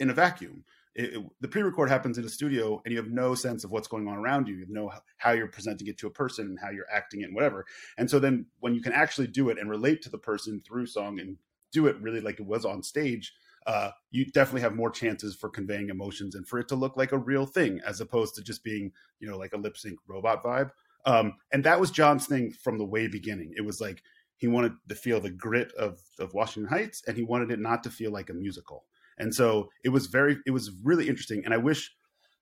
[0.01, 0.65] in a vacuum.
[0.95, 3.89] It, it, the pre-record happens in a studio, and you have no sense of what's
[3.89, 4.57] going on around you.
[4.57, 7.35] You know how you're presenting it to a person and how you're acting it, and
[7.35, 7.65] whatever.
[7.97, 10.87] And so then, when you can actually do it and relate to the person through
[10.87, 11.39] song and
[11.73, 13.33] do it really like it was on stage,
[13.67, 17.13] uh, you definitely have more chances for conveying emotions and for it to look like
[17.13, 20.43] a real thing as opposed to just being, you know, like a lip sync robot
[20.43, 20.71] vibe.
[21.05, 23.53] Um, and that was Jon's thing from the way beginning.
[23.57, 24.03] It was like
[24.43, 27.85] he wanted to feel the grit of of Washington Heights, and he wanted it not
[27.85, 28.87] to feel like a musical.
[29.17, 31.45] And so it was very, it was really interesting.
[31.45, 31.95] And I wish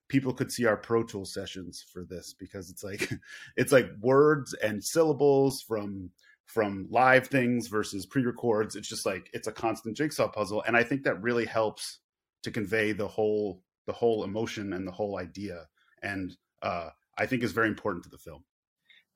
[0.08, 3.10] people could see our Pro Tool sessions for this because it's like,
[3.58, 6.10] it's like words and syllables from
[6.46, 8.76] from live things versus pre-records.
[8.76, 11.98] It's just like it's a constant jigsaw puzzle, and I think that really helps
[12.44, 15.66] to convey the whole the whole emotion and the whole idea.
[16.02, 18.42] And uh, I think is very important to the film.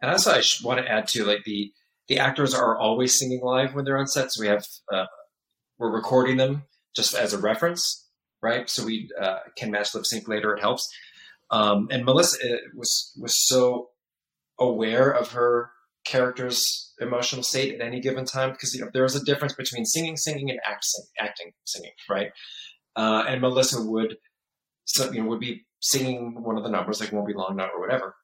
[0.03, 1.73] And also, I want to add to like the
[2.09, 4.33] the actors are always singing live when they're on set.
[4.33, 5.07] So we have uh,
[5.79, 6.65] we're recording them
[6.95, 8.09] just as a reference,
[8.43, 8.69] right?
[8.69, 10.55] So we uh, can match lip sync later.
[10.55, 10.89] It helps.
[11.51, 13.91] Um, and Melissa uh, was was so
[14.59, 15.71] aware of her
[16.05, 19.85] character's emotional state at any given time because you know there is a difference between
[19.85, 22.31] singing, singing, and acting, acting, singing, right?
[22.97, 24.17] Uh, and Melissa would,
[24.85, 27.69] so you know, would be singing one of the numbers, like "Won't Be Long Now"
[27.75, 28.15] or whatever,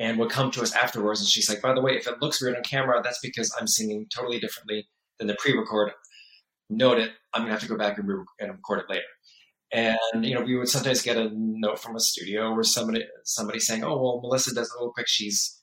[0.00, 2.40] and would come to us afterwards, and she's like, "By the way, if it looks
[2.40, 5.92] weird on camera, that's because I'm singing totally differently than the pre-record
[6.72, 7.12] note it.
[7.32, 9.04] I'm gonna have to go back and, re- and record it later.
[9.72, 13.58] And you know, we would sometimes get a note from a studio or somebody somebody
[13.58, 15.08] saying, "Oh, well, Melissa does it real quick.
[15.08, 15.62] She's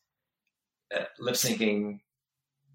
[0.96, 2.00] uh, lip syncing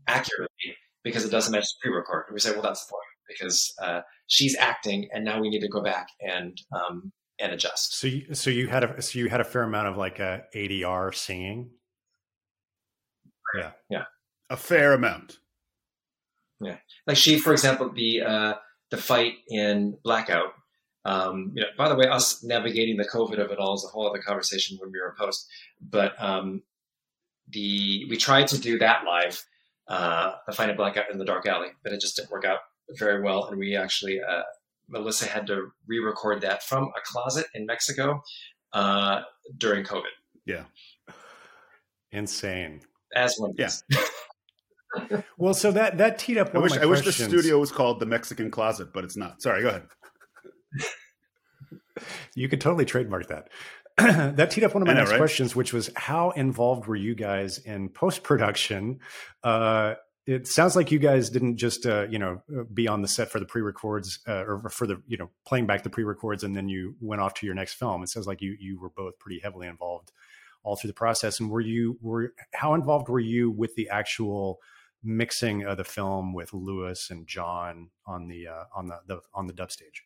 [0.06, 3.74] accurately because it doesn't match the pre-record." And we say, "Well, that's the point because
[3.82, 8.06] uh, she's acting, and now we need to go back and um, and adjust." So,
[8.06, 11.14] you, so you had a so you had a fair amount of like a ADR
[11.14, 11.70] singing.
[13.56, 14.04] Yeah, yeah,
[14.50, 15.38] a fair amount.
[16.60, 18.54] Yeah, like she, for example, the uh,
[18.90, 20.52] the fight in Blackout.
[21.06, 23.88] Um, you know, by the way, us navigating the COVID of it all is a
[23.88, 25.46] whole other conversation when we were post.
[25.80, 26.62] But um,
[27.48, 29.44] the we tried to do that live,
[29.88, 32.60] uh, the fight in Blackout in the dark alley, but it just didn't work out
[32.98, 34.42] very well, and we actually uh,
[34.88, 38.22] Melissa had to re-record that from a closet in Mexico
[38.72, 39.22] uh,
[39.56, 40.02] during COVID.
[40.46, 40.64] Yeah,
[42.12, 42.80] insane.
[43.14, 43.70] As one, yeah.
[45.38, 46.54] well, so that that teed up.
[46.54, 49.40] I wish I wish the studio was called the Mexican Closet, but it's not.
[49.42, 49.86] Sorry, go ahead.
[52.34, 53.48] you could totally trademark that.
[54.36, 55.18] that teed up one of my know, next right?
[55.18, 58.98] questions, which was how involved were you guys in post production?
[59.44, 59.94] Uh,
[60.26, 63.38] it sounds like you guys didn't just uh, you know be on the set for
[63.38, 66.96] the pre-records uh, or for the you know playing back the pre-records and then you
[67.00, 68.02] went off to your next film.
[68.02, 70.12] It sounds like you you were both pretty heavily involved
[70.62, 71.40] all through the process.
[71.40, 74.58] And were you were how involved were you with the actual
[75.02, 79.46] mixing of the film with Lewis and Jon on the uh, on the, the on
[79.46, 80.04] the dub stage?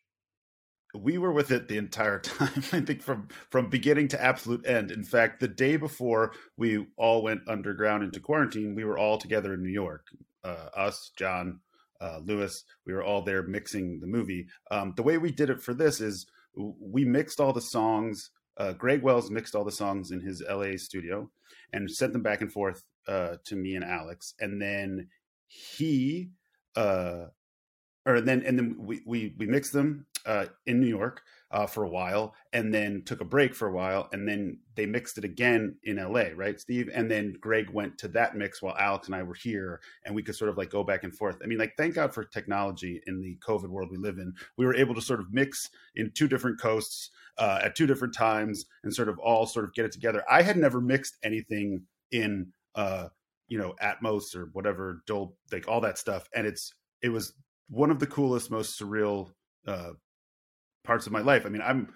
[0.94, 2.64] We were with it the entire time.
[2.72, 4.90] I think from from beginning to absolute end.
[4.90, 9.54] In fact, the day before we all went underground into quarantine, we were all together
[9.54, 10.06] in New York.
[10.44, 11.60] Uh, us, Jon,
[12.00, 14.46] uh, Lewis, we were all there mixing the movie.
[14.70, 18.30] Um, the way we did it for this is we mixed all the songs.
[18.56, 21.30] Uh, Greg Wells mixed all the songs in his LA studio
[21.72, 25.08] and sent them back and forth uh, to me and Alex, and then
[25.46, 26.30] he,
[26.76, 27.26] uh,
[28.04, 31.84] or then and then we we we mixed them uh, in New York uh, for
[31.84, 35.24] a while, and then took a break for a while, and then they mixed it
[35.24, 36.90] again in LA, right, Steve?
[36.92, 40.22] And then Greg went to that mix while Alex and I were here, and we
[40.22, 41.38] could sort of like go back and forth.
[41.42, 44.34] I mean, like thank God for technology in the COVID world we live in.
[44.56, 48.14] We were able to sort of mix in two different coasts uh, at two different
[48.14, 50.24] times, and sort of all sort of get it together.
[50.30, 53.08] I had never mixed anything in uh,
[53.48, 56.28] you know, Atmos or whatever, Dol, like all that stuff.
[56.34, 57.32] And it's it was
[57.68, 59.30] one of the coolest, most surreal
[59.66, 59.92] uh,
[60.88, 61.46] parts of my life.
[61.46, 61.92] I mean, I'm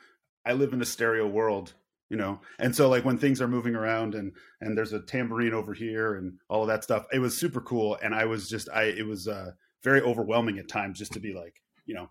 [0.47, 1.73] I live in a stereo world,
[2.11, 5.55] you know, and so like when things are moving around and and there's a tambourine
[5.55, 7.99] over here and all of that stuff, it was super cool.
[8.03, 9.53] And I was just I it was uh,
[9.83, 12.09] very overwhelming at times just to be like, you know,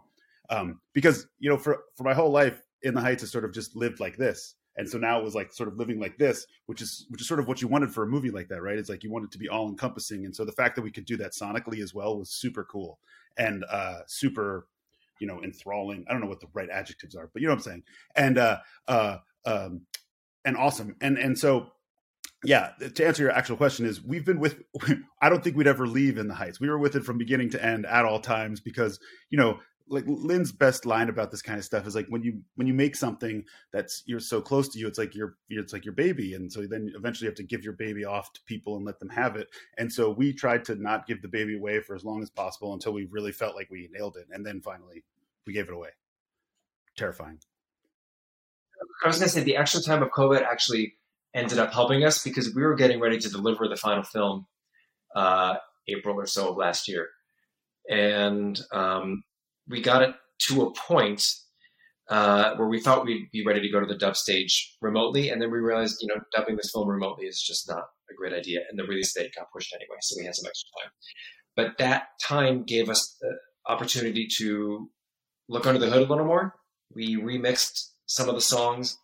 [0.49, 3.53] um, because you know for for my whole life in the Heights, I sort of
[3.53, 6.45] just lived like this and so now it was like sort of living like this
[6.65, 8.77] which is which is sort of what you wanted for a movie like that right
[8.77, 10.91] it's like you wanted it to be all encompassing and so the fact that we
[10.91, 12.99] could do that sonically as well was super cool
[13.37, 14.67] and uh super
[15.21, 17.59] you know enthralling i don't know what the right adjectives are but you know what
[17.59, 17.83] i'm saying?
[18.15, 18.57] And uh
[18.87, 19.81] uh um
[20.43, 20.95] and awesome.
[20.99, 21.67] And and so
[22.43, 24.63] yeah to answer your actual question is we've been with
[25.21, 26.59] i don't think we'd ever leave in the heights.
[26.59, 30.05] We were with it from beginning to end at all times because you know like
[30.07, 32.95] Lin's best line about this kind of stuff is like when you when you make
[32.95, 36.51] something that's you're so close to you, it's like your it's like your baby, and
[36.51, 39.09] so then eventually you have to give your baby off to people and let them
[39.09, 39.47] have it.
[39.77, 42.73] And so we tried to not give the baby away for as long as possible
[42.73, 45.03] until we really felt like we nailed it, and then finally
[45.45, 45.89] we gave it away.
[46.97, 47.39] Terrifying.
[49.03, 50.95] I was to say the extra time of COVID actually
[51.33, 54.47] ended up helping us because we were getting ready to deliver the final film
[55.15, 55.55] uh,
[55.87, 57.09] April or so of last year,
[57.89, 59.23] and um,
[59.67, 60.15] we got it
[60.47, 61.23] to a point
[62.09, 65.41] uh, where we thought we'd be ready to go to the dub stage remotely, and
[65.41, 68.59] then we realized, you know, dubbing this film remotely is just not a great idea,
[68.69, 70.91] and the release date got pushed anyway, so we had some extra time.
[71.55, 73.31] But that time gave us the
[73.67, 74.89] opportunity to
[75.47, 76.55] look under the hood a little more.
[76.93, 78.97] We remixed some of the songs.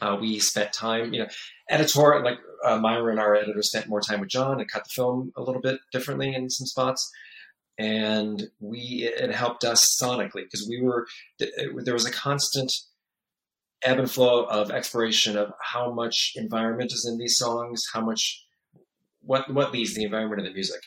[0.00, 1.28] Uh, we spent time, you know,
[1.68, 5.32] editor like uh, and our editor, spent more time with Jon and cut the film
[5.36, 7.10] a little bit differently in some spots
[7.78, 11.06] and we it helped us sonically because we were
[11.38, 12.72] there was a constant
[13.82, 18.44] ebb and flow of exploration of how much environment is in these songs, how much
[19.20, 20.80] what what leads the environment of the music,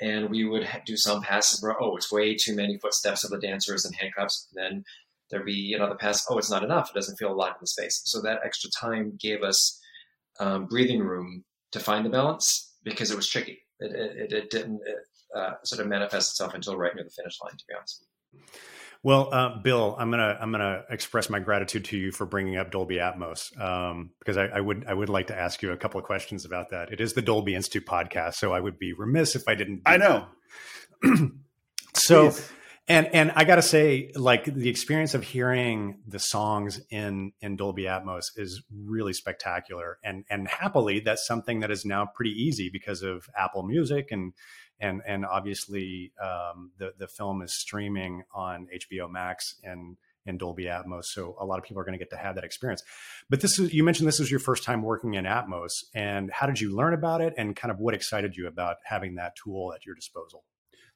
[0.00, 3.38] and we would do some passes where oh it's way too many footsteps of the
[3.38, 4.84] dancers and handcuffs, and then
[5.30, 8.02] there'd be another pass oh it's not enough it doesn't feel alive in the space.
[8.04, 9.80] So that extra time gave us
[10.40, 13.62] um, breathing room to find the balance because it was tricky.
[13.80, 14.98] It, it, it didn't it,
[15.34, 18.06] uh, sort of manifest itself until right near the finish line, to be honest.
[19.04, 22.70] Well, uh, Bill, I'm gonna I'm gonna express my gratitude to you for bringing up
[22.70, 26.00] Dolby Atmos um, because I, I, would I would like to ask you a couple
[26.00, 26.90] of questions about that.
[26.90, 29.82] It is the Dolby Institute podcast, so I would be remiss if I didn't.
[29.84, 30.26] I know.
[31.94, 32.50] so, Please.
[32.88, 37.56] and and I got to say, like the experience of hearing the songs in in
[37.56, 42.70] Dolby Atmos is really spectacular, and and happily, that's something that is now pretty easy
[42.72, 44.32] because of Apple Music and
[44.80, 49.96] and and obviously um, the the film is streaming on HBO Max and
[50.26, 52.44] in Dolby Atmos, so a lot of people are going to get to have that
[52.44, 52.82] experience.
[53.28, 56.46] But this is you mentioned this is your first time working in Atmos, and how
[56.46, 59.72] did you learn about it, and kind of what excited you about having that tool
[59.74, 60.44] at your disposal?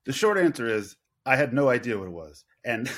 [0.07, 0.97] The short answer is
[1.29, 2.91] I had no idea what it was, and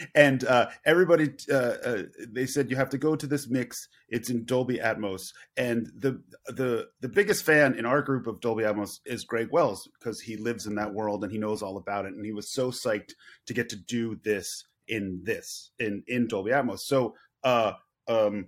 [0.14, 3.88] and uh, everybody uh, uh, they said you have to go to this mix.
[4.08, 8.62] It's in Dolby Atmos, and the the the biggest fan in our group of Dolby
[8.62, 12.06] Atmos is Greg Wells because he lives in that world and he knows all about
[12.06, 13.14] it, and he was so psyched
[13.46, 16.80] to get to do this in this in in Dolby Atmos.
[16.80, 17.72] So uh,
[18.06, 18.46] um,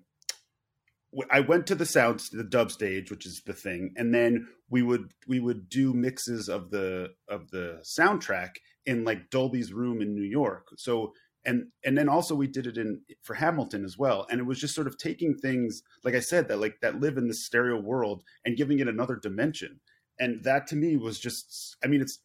[1.33, 4.83] I went to the sound the dub stage, which is the thing, and then we
[4.83, 8.51] would we would do mixes of the of the soundtrack
[8.87, 10.69] in like Dolby's room in New York.
[10.77, 11.13] So
[11.45, 14.61] and and then also we did it in for Hamilton as well, and it was
[14.61, 17.81] just sort of taking things like I said that like that live in the stereo
[17.81, 19.81] world and giving it another dimension.
[20.19, 22.19] And that to me was just I mean it's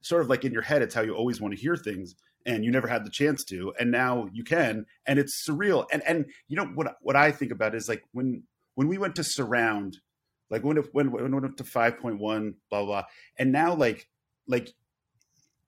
[0.00, 2.14] sort of like in your head it's how you always want to hear things
[2.46, 6.02] and you never had the chance to and now you can and it's surreal and
[6.06, 8.42] and you know what what i think about is like when
[8.74, 9.98] when we went to surround
[10.50, 13.04] like when when when we went up to 5.1 blah blah
[13.38, 14.08] and now like
[14.46, 14.72] like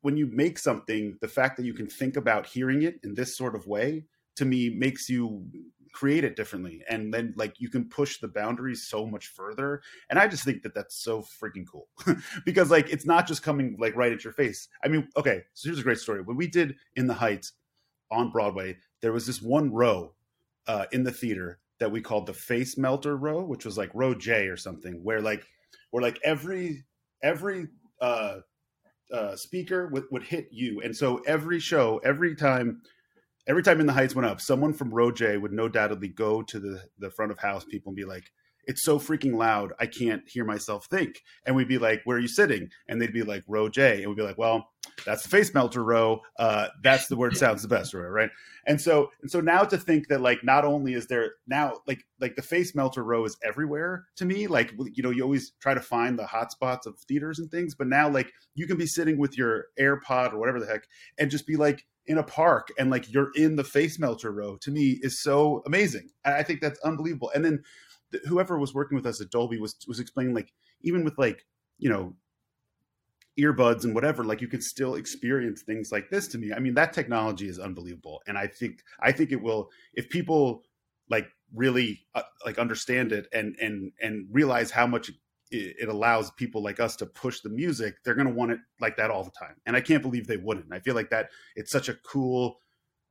[0.03, 3.37] when you make something the fact that you can think about hearing it in this
[3.37, 4.05] sort of way
[4.37, 5.45] to me makes you
[5.93, 6.83] create it differently.
[6.89, 9.83] And then like you can push the boundaries so much further.
[10.09, 11.89] And i just think that that's so freaking cool.
[12.45, 14.69] Because like it's not just coming like right at your face.
[14.85, 16.23] I mean okay so here's a great story.
[16.23, 17.53] When we did in the heights
[18.11, 20.15] on broadway there was this one row
[20.67, 24.15] uh, in the theater that we called the face melter row which was like row
[24.15, 25.47] j or something where like
[25.91, 26.85] where like every
[27.23, 27.69] every
[28.01, 28.39] uh,
[29.13, 30.81] uh speaker would, would hit you.
[30.83, 32.83] And so every show every time
[33.49, 36.43] every time in the heights went up, someone from Row J would no doubtedly go
[36.43, 38.31] to the the front of house people and be like,
[38.65, 42.21] "It's so freaking loud, I can't hear myself think." And we'd be like, "Where are
[42.21, 44.71] you sitting?" And they'd be like, "Row J," and we'd be like, "Well,
[45.05, 46.21] that's the face melter row.
[46.39, 48.31] Uh, that's the word sounds the best, row, right?"
[48.67, 52.05] And so and so now to think that like not only is there now like
[52.21, 54.47] like the face melter row is everywhere to me.
[54.47, 57.75] Like you know, you always try to find the hot spots of theaters and things,
[57.75, 60.85] but now like you can be sitting with your AirPod or whatever the heck
[61.19, 64.57] and just be like in a park and like you're in the face melter row
[64.57, 66.11] to me is so amazing.
[66.25, 67.31] I think that's unbelievable.
[67.35, 67.65] And then th-
[68.27, 70.53] whoever was working with us at Dolby was was explaining like
[70.83, 71.45] even with like
[71.79, 72.15] you know
[73.39, 76.75] earbuds and whatever like you could still experience things like this to me i mean
[76.75, 80.63] that technology is unbelievable and i think i think it will if people
[81.09, 85.13] like really uh, like understand it and and and realize how much
[85.51, 88.97] it, allows people like us to push the music, they're going to want it like
[88.97, 89.57] that all the time.
[89.67, 90.73] And I can't believe they wouldn't.
[90.73, 92.61] I feel like that it's such a cool,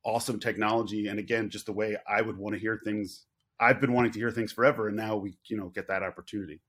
[0.03, 1.07] awesome technology.
[1.07, 3.25] And again, just the way I would want to hear things.
[3.59, 6.61] I've been wanting to hear things forever, and now we, you know, get that opportunity.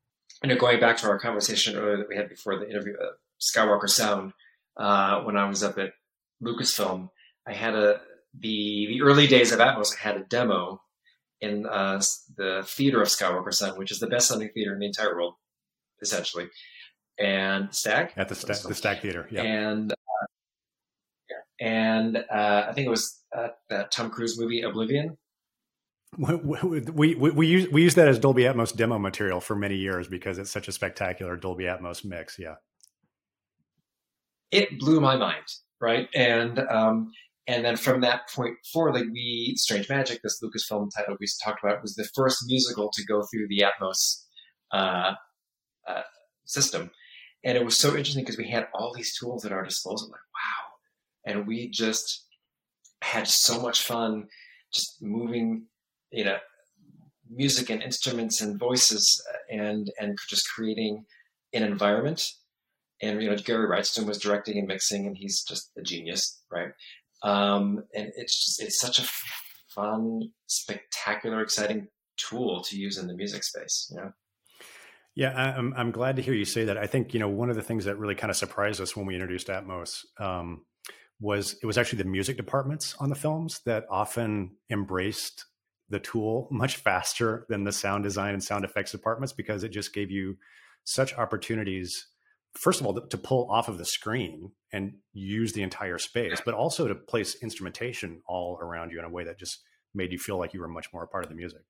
[0.43, 3.13] You know, going back to our conversation earlier that we had before the interview, uh,
[3.41, 4.33] Skywalker Sound.
[4.77, 5.93] Uh, when I was up at
[6.43, 7.11] Lucasfilm,
[7.47, 8.01] I had a
[8.39, 9.95] the the early days of Atmos.
[9.99, 10.81] I had a demo
[11.41, 12.01] in uh,
[12.37, 15.35] the theater of Skywalker Sound, which is the best sounding theater in the entire world
[16.03, 16.49] essentially,
[17.19, 20.27] and Stack at the Stack the Stag Theater, yeah, and uh,
[21.29, 25.19] yeah, and uh, I think it was uh, that Tom Cruise movie Oblivion.
[26.19, 30.09] We, we, we, use we use that as Dolby Atmos demo material for many years
[30.09, 32.39] because it's such a spectacular Dolby Atmos mix.
[32.39, 32.57] Yeah,
[34.51, 35.45] it blew my mind,
[35.81, 36.09] right?
[36.15, 37.13] And um,
[37.47, 41.65] And then from that point forward, like we, Strange Magic, this Lucasfilm title we talked
[41.65, 44.23] about, was the first musical to go through the Atmos
[44.73, 45.15] uh,
[45.89, 46.03] uh,
[46.45, 46.91] system.
[47.43, 50.11] And it was so interesting because we had all these tools at our disposal.
[50.11, 51.33] Like, wow.
[51.33, 52.27] And we just
[53.03, 54.29] had so much fun
[54.73, 55.67] just moving,
[56.13, 56.39] you know,
[57.29, 61.05] music and instruments and voices uh, and and just creating
[61.53, 62.27] an environment.
[63.03, 66.73] And you know, Gary Rydstrom was directing and mixing, and he's just a genius, right?
[67.23, 69.09] Um, and it's just it's such a
[69.75, 73.89] fun, spectacular, exciting tool to use in the music space.
[73.91, 74.13] You know?
[75.15, 76.79] Yeah, I'm I'm glad to hear you say that.
[76.79, 79.07] I think you know one of the things that really kind of surprised us when
[79.07, 80.65] we introduced Atmos um,
[81.21, 85.47] was it was actually the music departments on the films that often embraced
[85.91, 89.93] the tool much faster than the sound design and sound effects departments because it just
[89.93, 90.37] gave you
[90.85, 92.07] such opportunities
[92.55, 96.55] first of all to pull off of the screen and use the entire space but
[96.55, 99.59] also to place instrumentation all around you in a way that just
[99.95, 101.63] made you feel like you were much more a part of the music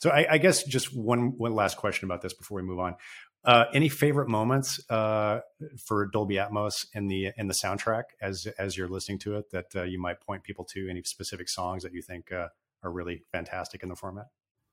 [0.00, 2.96] so i, I guess just one one last question about this before we move on
[3.44, 5.40] uh, any favorite moments uh,
[5.86, 9.66] for Dolby Atmos in the in the soundtrack as as you're listening to it that
[9.76, 10.88] uh, you might point people to?
[10.90, 12.48] Any specific songs that you think uh,
[12.82, 14.26] are really fantastic in the format?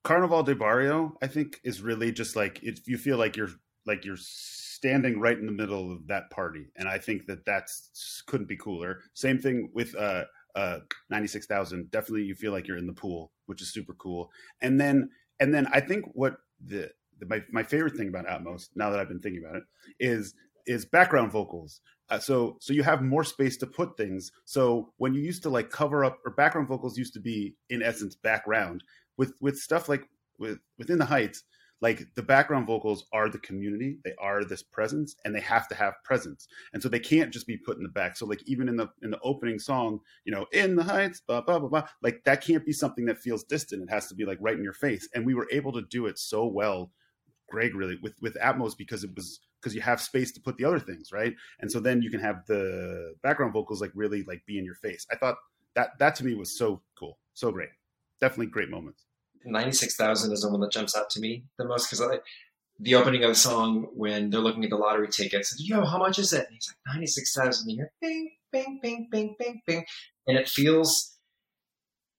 [0.04, 3.50] Carnaval de Barrio, I think, is really just like it, you feel like you're
[3.86, 8.22] like you're standing right in the middle of that party, and I think that that's
[8.28, 9.02] couldn't be cooler.
[9.14, 10.26] Same thing with uh,
[10.56, 10.80] uh,
[11.10, 11.90] ninety six thousand.
[11.92, 14.30] Definitely, you feel like you're in the pool, which is super cool.
[14.62, 18.70] And then and then I think what the, the my my favorite thing about Atmos,
[18.76, 19.64] now that I've been thinking about it,
[20.00, 20.36] is
[20.68, 21.82] is background vocals.
[22.10, 24.32] Uh, so so you have more space to put things.
[24.46, 27.82] So when you used to like cover up or background vocals used to be in
[27.82, 28.84] essence background
[29.18, 31.44] with with stuff like with within the heights
[31.82, 35.76] like the background vocals are the community they are this presence and they have to
[35.76, 36.48] have presence.
[36.74, 38.16] And so they can't just be put in the back.
[38.16, 41.42] So like even in the in the opening song you know in the heights blah
[41.42, 43.84] blah blah blah like that can't be something that feels distant.
[43.84, 45.08] It has to be like right in your face.
[45.14, 46.92] And we were able to do it so well
[47.50, 50.66] greg really with with atmos because it was because you have space to put the
[50.66, 51.34] other things, right?
[51.60, 54.76] And so then you can have the background vocals like really like be in your
[54.76, 55.06] face.
[55.12, 55.38] I thought
[55.76, 57.70] that that to me was so cool, so great.
[58.22, 59.06] Definitely great moments.
[59.44, 62.20] Ninety six thousand is the one that jumps out to me the most because I
[62.80, 65.56] the opening of the song when they're looking at the lottery tickets.
[65.60, 66.46] Yo, how much is it?
[66.48, 67.70] And he's like ninety six thousand.
[67.70, 69.86] You hear bing, bing, bing, bing, bing, bing,
[70.28, 71.18] and it feels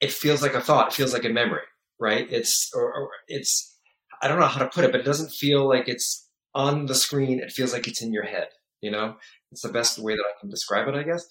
[0.01, 0.89] it feels like a thought.
[0.89, 1.62] It feels like a memory,
[1.99, 2.27] right?
[2.31, 3.76] It's or, or it's
[4.23, 6.95] I don't know how to put it, but it doesn't feel like it's on the
[6.95, 8.49] screen, it feels like it's in your head.
[8.81, 9.17] You know,
[9.53, 11.27] it's the best way that I can describe it, I guess.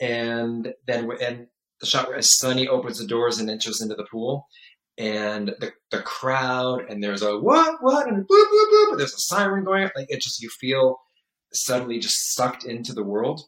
[0.00, 1.46] And then, and
[1.80, 4.46] the shot where Sonny opens the doors and enters into the pool,
[4.98, 9.14] and the, the crowd, and there's a what, what, and boop, boop, boop, and there's
[9.14, 10.98] a siren going Like it just, you feel
[11.52, 13.42] suddenly just sucked into the world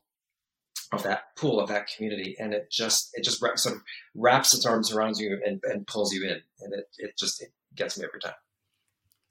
[0.92, 2.36] of that pool of that community.
[2.38, 3.82] And it just it just sort of
[4.14, 6.40] wraps its arms around you and, and pulls you in.
[6.60, 8.34] And it, it just it gets me every time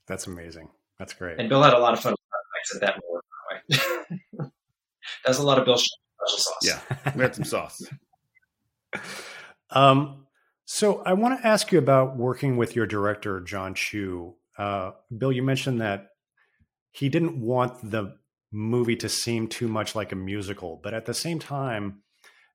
[0.07, 1.39] that's amazing that's great.
[1.39, 2.15] And Bill had a lot of fun
[2.73, 3.77] with that way.
[5.25, 6.61] That's a lot of Bill special sauce.
[6.63, 7.81] Yeah, we had some sauce.
[9.69, 10.27] Um,
[10.65, 14.35] so I want to ask you about working with your director, Jon Chu.
[14.57, 16.09] Uh, Bill, you mentioned that
[16.91, 18.17] he didn't want the
[18.51, 22.01] movie to seem too much like a musical, but at the same time,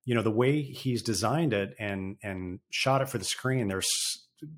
[0.05, 3.91] you know, the way he's designed it and and shot it for the screen, there's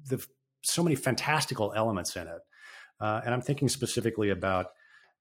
[0.08, 0.24] the,
[0.62, 2.38] so many fantastical elements in it.
[3.00, 4.66] Uh, and I'm thinking specifically about,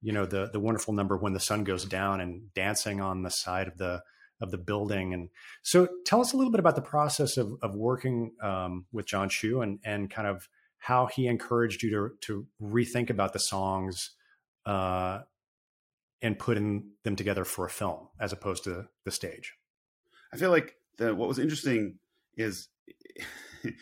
[0.02, 3.32] you know, the the wonderful number when the sun goes down and dancing on the
[3.32, 4.02] side of the
[4.42, 5.14] of the building.
[5.14, 5.30] And
[5.62, 9.30] so, tell us a little bit about the process of of working um, with Jon
[9.30, 10.50] Chu and and kind of
[10.80, 14.12] how he encouraged you to to rethink about the songs
[14.66, 15.20] uh,
[16.22, 19.56] and putting them together for a film as opposed to the stage.
[20.34, 22.00] I feel like the, what was interesting
[22.36, 22.70] is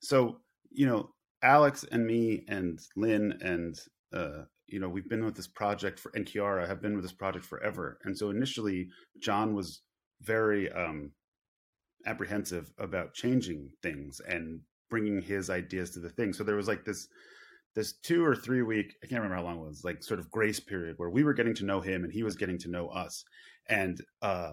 [0.00, 0.40] so
[0.70, 1.10] you know
[1.42, 3.76] Alex and me and Lin and
[4.12, 7.12] uh, you know we've been with this project for and Quiara have been with this
[7.12, 7.98] project forever.
[8.04, 8.88] And so initially,
[9.20, 9.82] Jon was
[10.22, 11.12] very um,
[12.06, 16.32] apprehensive about changing things and bringing his ideas to the thing.
[16.32, 17.08] So there was like this
[17.74, 20.30] this two or three week I can't remember how long it was like sort of
[20.30, 22.88] grace period where we were getting to know him and he was getting to know
[22.88, 23.24] us.
[23.68, 24.52] And uh,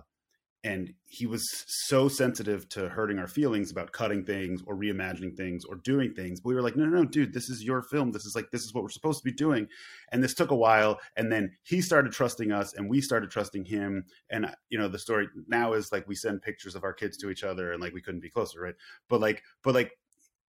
[0.63, 5.65] and he was so sensitive to hurting our feelings about cutting things or reimagining things
[5.65, 8.11] or doing things but we were like no no no dude this is your film.
[8.11, 9.67] This is like this is what we're supposed to be doing.
[10.11, 13.65] And this took a while and then he started trusting us and we started trusting
[13.65, 14.05] him.
[14.29, 17.29] And you know the story now is like we send pictures of our kids to
[17.29, 18.75] each other and like we couldn't be closer right?
[19.09, 19.91] But like but like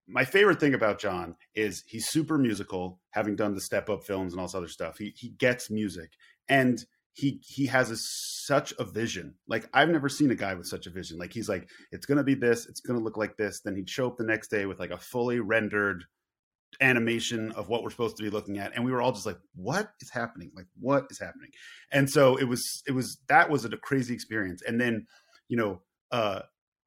[0.06, 4.32] my favorite thing about Jon is he's super musical, having done the step up films
[4.32, 4.98] and all this other stuff.
[4.98, 6.10] He he gets music,
[6.48, 6.84] and
[7.14, 9.34] he he has a, such a vision.
[9.48, 11.18] Like I've never seen a guy with such a vision.
[11.18, 13.60] Like he's like, it's gonna be this, it's gonna look like this.
[13.60, 16.04] Then he'd show up the next day with like a fully rendered
[16.80, 19.38] animation of what we're supposed to be looking at and we were all just like
[19.54, 21.48] what is happening like what is happening
[21.92, 25.06] and so it was it was that was a crazy experience and then
[25.48, 26.40] you know uh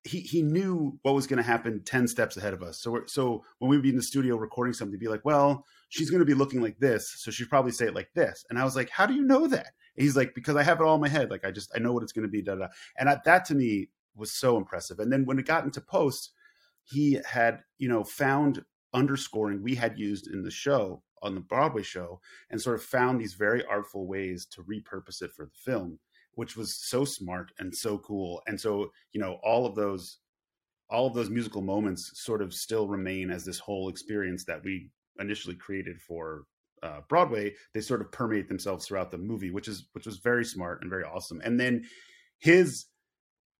[0.04, 3.44] he he knew what was going to happen 10 steps ahead of us so so
[3.60, 6.34] when we'd be in the studio recording something be like well she's going to be
[6.34, 9.06] looking like this so she'd probably say it like this and i was like how
[9.06, 9.68] do you know that
[9.98, 11.94] he's like because i have it all in my head like i just i know
[11.94, 12.68] what it's going to be da, da.
[12.98, 16.32] and I, that to me was so impressive and then when it got into post
[16.84, 21.84] he had you know found underscoring we had used in the show on the Broadway
[21.84, 22.20] show
[22.50, 26.00] and sort of found these very artful ways to repurpose it for the film,
[26.36, 28.42] which was so smart and so cool.
[28.48, 30.20] And so, you know, all of those
[30.90, 34.90] all of those musical moments sort of still remain as this whole experience that we
[35.20, 36.46] initially created for
[36.84, 37.54] uh, Broadway.
[37.74, 40.90] They sort of permeate themselves throughout the movie, which is which was very smart and
[40.90, 41.42] very awesome.
[41.44, 41.86] And then
[42.40, 42.86] his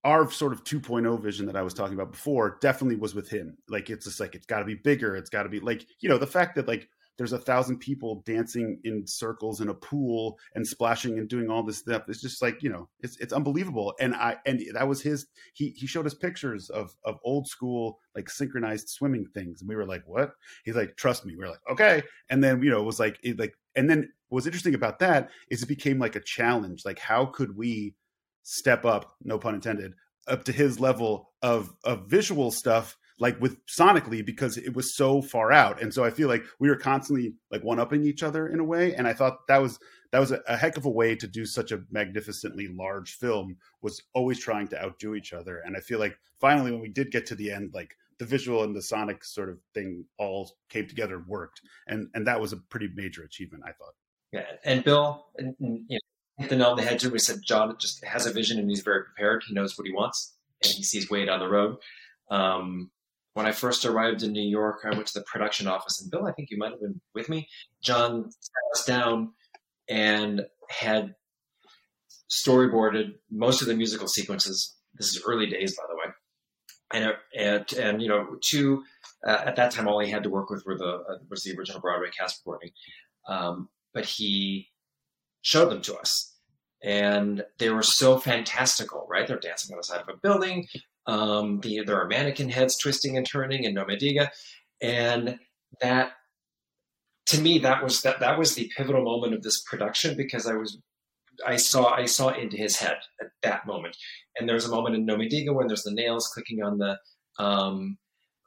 [0.04, 3.58] our sort of 2.0 vision that I was talking about before definitely was with him.
[3.68, 5.16] Like it's just like it's got to be bigger.
[5.16, 6.88] It's got to be like you know the fact that like
[7.18, 11.64] there's a thousand people dancing in circles in a pool and splashing and doing all
[11.64, 12.04] this stuff.
[12.08, 13.94] It's just like you know it's it's unbelievable.
[14.00, 15.28] And I and that was his.
[15.54, 19.76] He he showed us pictures of of old school like synchronized swimming things, and we
[19.76, 20.32] were like, what?
[20.64, 21.36] He's like, trust me.
[21.36, 22.04] We are like, okay.
[22.30, 25.30] And then you know it was like it like and then what's interesting about that
[25.50, 26.84] is it became like a challenge.
[26.86, 27.96] Like how could we
[28.44, 29.94] step up, no pun intended,
[30.28, 35.22] up to his level of of visual stuff like with sonically because it was so
[35.22, 38.48] far out and so i feel like we were constantly like one upping each other
[38.48, 39.80] in a way and i thought that was
[40.12, 43.58] that was a, a, heck of a way to do such a magnificently large film
[43.82, 47.12] was always trying to outdo each other and i feel like finally when we did
[47.12, 50.88] get to the end like the visual and the sonic sort of thing all came
[50.88, 53.94] together and worked and and that was a pretty major achievement i thought
[54.32, 56.00] yeah and bill you know
[56.48, 57.04] the nail on the head.
[57.04, 59.44] We said Jon just has a vision and he's very prepared.
[59.48, 61.78] He knows what he wants and he sees way down the road.
[62.30, 62.92] Um,
[63.38, 66.26] when I first arrived in New York, I went to the production office, and Bill,
[66.26, 67.48] I think you might have been with me.
[67.84, 69.32] Jon sat us down
[69.88, 71.14] and had
[72.32, 74.76] storyboarded most of the musical sequences.
[74.96, 76.14] This is early days, by the way,
[76.94, 78.84] and and and you know, two
[79.24, 81.56] uh, at that time, all he had to work with were the uh, was the
[81.56, 82.72] original Broadway cast recording.
[83.28, 84.70] Um, but he
[85.44, 86.34] showed them to us.
[86.84, 89.28] And they were so fantastical, right?
[89.28, 90.68] They're dancing on the side of a building.
[91.08, 94.30] Um, the, there are mannequin heads twisting and turning in No Me Diga.
[94.82, 95.40] And
[95.82, 96.12] that,
[97.28, 100.54] to me, that was that, that was the pivotal moment of this production because I
[100.54, 100.78] was
[101.46, 103.96] I saw I saw into his head at that moment.
[104.40, 106.98] And there's a moment in No Me Diga when there's the nails clicking on the
[107.40, 107.98] um,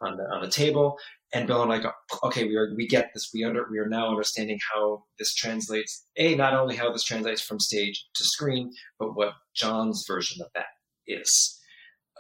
[0.01, 0.99] on the on the table,
[1.33, 1.93] and Bill and I go,
[2.25, 3.31] okay, we are we get this.
[3.33, 6.07] We under we are now understanding how this translates.
[6.17, 10.49] A not only how this translates from stage to screen, but what Jon's version of
[10.55, 10.67] that
[11.07, 11.60] is.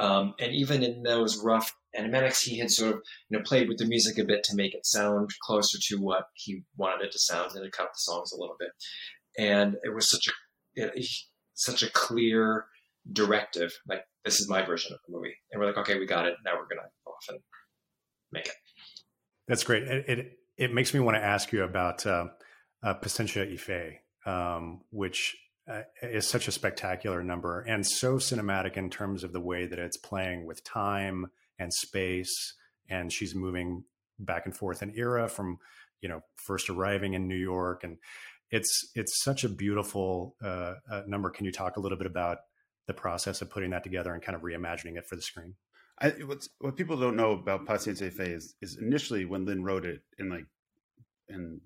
[0.00, 3.78] Um, and even in those rough animatics, he had sort of you know played with
[3.78, 7.18] the music a bit to make it sound closer to what he wanted it to
[7.18, 8.70] sound, and to cut the songs a little bit.
[9.38, 10.28] And it was such
[10.78, 10.90] a
[11.54, 12.64] such a clear
[13.12, 15.34] directive, like this is my version of the movie.
[15.52, 16.34] And we're like, okay, we got it.
[16.44, 17.38] Now we're gonna go off and
[18.32, 18.54] make it.
[19.48, 19.82] That's great.
[19.84, 22.26] It it, it makes me want to ask you about uh,
[22.82, 25.36] uh, Paciencia y Fe, um, which
[25.70, 29.78] uh, is such a spectacular number and so cinematic in terms of the way that
[29.78, 31.26] it's playing with time
[31.58, 32.54] and space,
[32.88, 33.84] and she's moving
[34.18, 35.58] back and forth in era from
[36.00, 37.98] you know first arriving in New York, and
[38.50, 41.30] it's it's such a beautiful uh, uh, number.
[41.30, 42.38] Can you talk a little bit about
[42.86, 45.54] the process of putting that together and kind of reimagining it for the screen?
[46.00, 46.10] I,
[46.58, 50.30] what people don't know about Paciencia Fe is, is initially when Lin wrote it in
[50.30, 50.46] like
[51.28, 51.60] in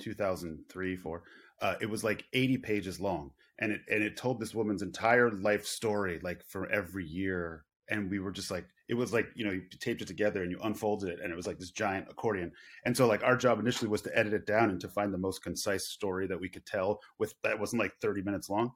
[0.00, 1.22] 2003, four,
[1.60, 5.30] uh, it was like 80 pages long, and it and it told this woman's entire
[5.30, 7.64] life story, like for every year.
[7.88, 10.50] And we were just like, it was like you know, you taped it together and
[10.50, 12.52] you unfolded it, and it was like this giant accordion.
[12.84, 15.18] And so, like, our job initially was to edit it down and to find the
[15.18, 18.72] most concise story that we could tell with that wasn't like 30 minutes long.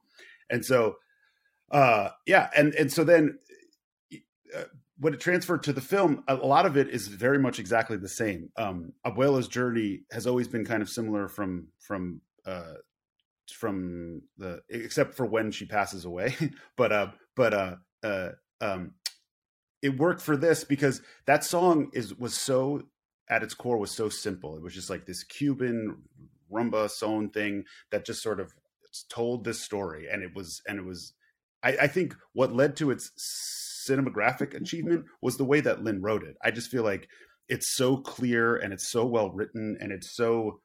[0.49, 0.97] And so,
[1.71, 3.39] uh, yeah, and and so then.
[4.55, 4.65] Uh,
[4.97, 8.07] when it transferred to the film, a, lot of it is very much exactly the
[8.07, 8.49] same.
[8.55, 12.75] Um, Abuela's journey has always been kind of similar from from uh,
[13.51, 16.35] from the except for when she passes away,
[16.77, 18.29] but uh, but uh, uh,
[18.61, 18.93] um,
[19.81, 22.83] it worked for this because that song is was so
[23.29, 24.55] at its core was so simple.
[24.55, 26.03] It was just like this Cuban
[26.51, 28.53] rumba son thing that just sort of
[29.09, 31.13] told this story, and it was and it was.
[31.63, 33.11] I, I think what led to its
[33.89, 36.35] cinematographic achievement was the way that Lin wrote it.
[36.43, 37.07] I just feel like
[37.47, 40.59] it's so clear and it's so well written and it's so,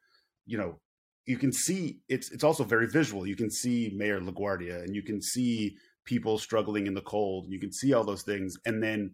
[0.46, 0.80] you know,
[1.26, 3.26] you can see it's it's also very visual.
[3.26, 7.46] You can see Mayor LaGuardia and you can see people struggling in the cold.
[7.48, 9.12] You can see all those things, and then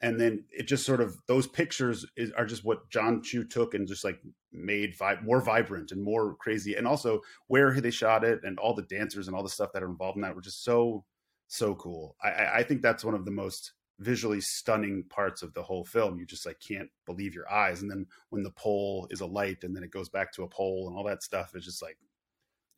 [0.00, 3.74] and then it just sort of those pictures is, are just what Jon Chu took
[3.74, 4.20] and just like
[4.52, 8.74] made vi- more vibrant and more crazy, and also where they shot it and all
[8.74, 11.04] the dancers and all the stuff that are involved in that were just so
[11.48, 12.16] so cool.
[12.22, 16.18] I, I think that's one of the most visually stunning parts of the whole film.
[16.18, 17.82] You just like can't believe your eyes.
[17.82, 20.48] And then when the pole is a light and then it goes back to a
[20.48, 21.96] pole and all that stuff is just like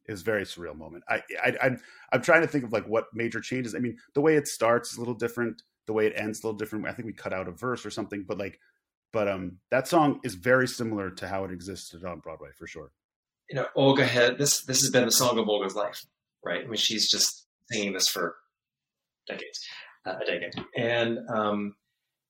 [0.06, 1.04] it was very surreal moment.
[1.08, 1.80] I, I I'm
[2.12, 3.74] I'm trying to think of like what major changes.
[3.74, 5.62] I mean, the way it starts is a little different.
[5.86, 6.86] The way it ends a little different.
[6.86, 8.58] I think we cut out a verse or something, but like,
[9.12, 12.92] but um, that song is very similar to how it existed on Broadway for sure.
[13.48, 14.62] You know, Olga had this.
[14.62, 16.04] This has been the song of Olga's life,
[16.44, 16.64] right?
[16.64, 18.36] I mean, she's just singing this for
[19.28, 19.66] decades,
[20.07, 21.74] uh, decade, and um,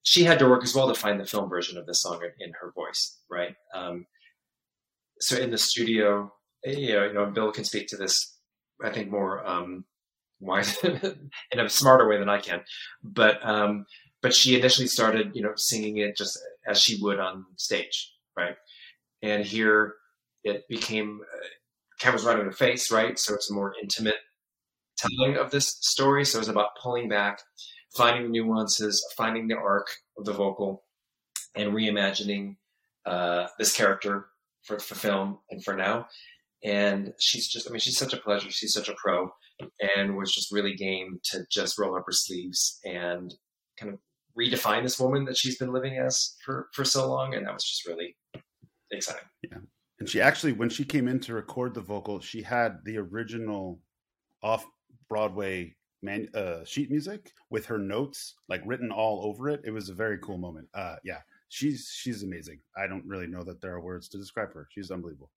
[0.03, 2.49] she had to work as well to find the film version of this song in,
[2.49, 3.55] in her voice, right?
[3.75, 4.07] Um,
[5.21, 6.33] so in the studio,
[6.65, 8.37] you know, you know, Bill can speak to this,
[8.83, 9.85] I think, more um,
[10.41, 12.63] wise in a smarter way than I can.
[13.03, 13.87] But um,
[14.23, 18.57] but she initially started, you know, singing it just as she would on stage, right?
[19.23, 19.95] And here
[20.45, 21.47] it became uh,
[21.99, 23.19] cameras right on her face, right?
[23.19, 24.17] So it's a more intimate
[25.01, 26.25] telling of this story.
[26.25, 27.41] So it's about pulling back,
[27.97, 29.89] finding the nuances, finding the arc
[30.19, 30.85] of the vocal,
[31.55, 32.57] and reimagining
[33.07, 34.27] uh, this character
[34.65, 36.07] for, for film and for now.
[36.63, 38.51] And she's just i mean she's such a pleasure.
[38.51, 39.31] She's such a pro
[39.97, 43.35] and was just really game to just roll up her sleeves and
[43.79, 43.99] kind of
[44.39, 47.35] redefine this woman that she's been living as for for so long.
[47.35, 48.17] And that was just really
[48.91, 49.25] exciting.
[49.43, 49.59] Yeah.
[49.99, 53.81] And she actually when she came in to record the vocal she had the original
[54.43, 54.67] off
[55.11, 59.91] broadway man uh, sheet music with her notes like written all over it it was
[59.91, 61.19] a very cool moment uh yeah
[61.51, 64.91] she's she's amazing i don't really know that there are words to describe her she's
[64.91, 65.31] unbelievable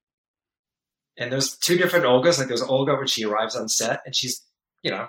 [1.18, 2.40] and there's two different Olgas.
[2.40, 4.42] Like there's Olga when she arrives on set and she's,
[4.82, 5.08] you know,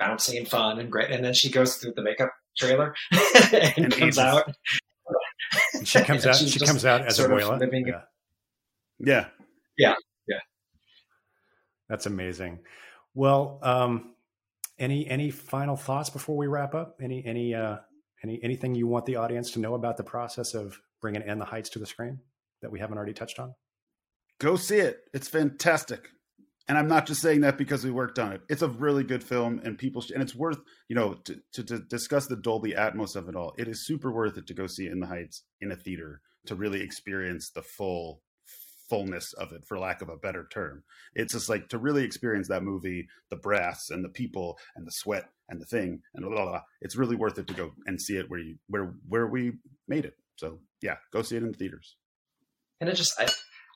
[0.00, 1.10] bouncy and fun and great.
[1.10, 2.94] And then she goes through the makeup trailer
[3.52, 4.52] and, and comes out.
[5.74, 6.36] And she comes out.
[6.36, 7.60] She comes out as a Abuela.
[7.60, 8.00] Yeah.
[8.98, 9.26] yeah.
[9.78, 9.94] Yeah.
[10.26, 10.38] Yeah.
[11.88, 12.60] That's amazing.
[13.14, 14.14] Well, um,
[14.78, 16.96] any any final thoughts before we wrap up?
[17.02, 17.78] Any any uh,
[18.24, 21.44] any anything you want the audience to know about the process of bringing In the
[21.44, 22.20] Heights to the screen
[22.62, 23.54] that we haven't already touched on?
[24.38, 25.00] Go see it.
[25.12, 26.08] It's fantastic.
[26.68, 28.42] And I'm not just saying that because we worked on it.
[28.48, 31.64] It's a really good film, and people, sh- and it's worth, you know, to, to,
[31.64, 33.54] to discuss the Dolby Atmos of it all.
[33.58, 36.54] It is super worth it to go see in the Heights in a theater to
[36.54, 38.22] really experience the full
[38.90, 40.82] fullness of it, for lack of a better term.
[41.14, 44.92] It's just like to really experience that movie, the brass and the people and the
[44.92, 46.62] sweat and the thing and blah, blah, blah.
[46.80, 49.52] It's really worth it to go and see it where you where where we
[49.88, 50.14] made it.
[50.36, 51.96] So yeah, go see it in the theaters.
[52.80, 53.28] And it just I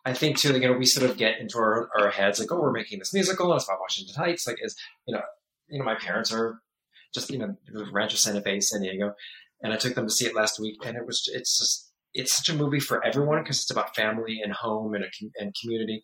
[0.05, 2.61] I think too, you know, we sort of get into our, our heads like, oh,
[2.61, 3.55] we're making this musical.
[3.55, 4.47] It's about Washington Heights.
[4.47, 5.23] Like, is you know,
[5.69, 6.61] you know, my parents are
[7.15, 7.57] just you know
[7.93, 9.15] Rancho Santa Fe, San Diego,
[9.63, 12.37] and I took them to see it last week, and it was it's just it's
[12.37, 15.09] such a movie for everyone because it's about family and home and a,
[15.39, 16.03] and community.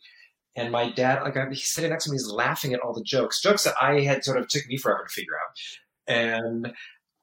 [0.56, 3.40] And my dad, like, he's sitting next to me, he's laughing at all the jokes,
[3.40, 6.74] jokes that I had sort of took me forever to figure out, and.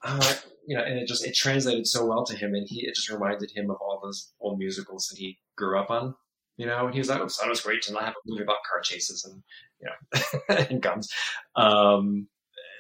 [0.04, 0.36] Uh,
[0.68, 3.10] you know, and it just it translated so well to him, and he it just
[3.10, 6.14] reminded him of all those old musicals that he grew up on
[6.58, 8.44] you know, and he was like, oh, that was great to not have a movie
[8.44, 9.44] about car chases and,
[9.80, 11.08] you know, and guns.
[11.56, 12.28] Um,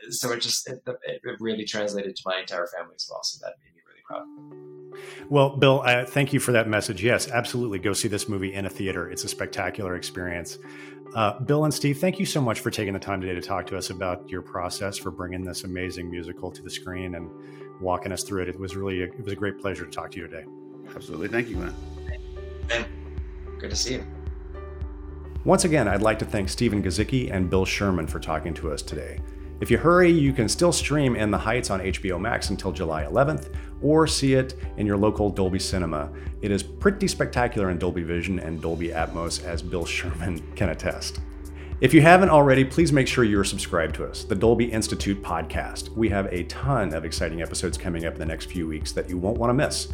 [0.10, 3.24] so it just, it, it, really translated to my entire family as well.
[3.24, 4.67] So that made me really proud.
[5.30, 7.04] Well, Bill, uh, thank you for that message.
[7.04, 7.80] Yes, absolutely.
[7.80, 9.10] Go see this movie in a theater.
[9.10, 10.58] It's a spectacular experience.
[11.16, 13.66] Uh, Bill and Steve, thank you so much for taking the time today to talk
[13.68, 17.30] to us about your process for bringing this amazing musical to the screen and
[17.80, 18.50] walking us through it.
[18.50, 20.46] It was really, a, it was a great pleasure to talk to you today.
[20.94, 21.28] Absolutely.
[21.30, 21.76] Thank you, man.
[22.72, 22.86] And
[23.60, 24.06] Good to see you.
[25.44, 28.82] Once again, I'd like to thank Steven Gizicki and Bill Sherman for talking to us
[28.82, 29.20] today.
[29.60, 33.06] If you hurry, you can still stream In the Heights on HBO Max until July
[33.06, 36.12] 11th, or see it in your local Dolby Cinema.
[36.42, 41.20] It is pretty spectacular in Dolby Vision and Dolby Atmos, as Bill Sherman can attest.
[41.80, 45.90] If you haven't already, please make sure you're subscribed to us, the Dolby Institute podcast.
[45.90, 49.08] We have a ton of exciting episodes coming up in the next few weeks that
[49.08, 49.90] you won't want to miss.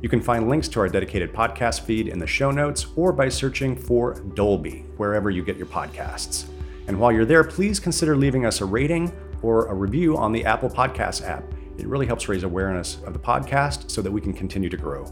[0.00, 3.28] You can find links to our dedicated podcast feed in the show notes or by
[3.28, 6.46] searching for Dolby wherever you get your podcasts.
[6.88, 9.12] And while you're there, please consider leaving us a rating
[9.42, 11.44] or a review on the Apple Podcasts app.
[11.78, 15.06] It really helps raise awareness of the podcast so that we can continue to grow.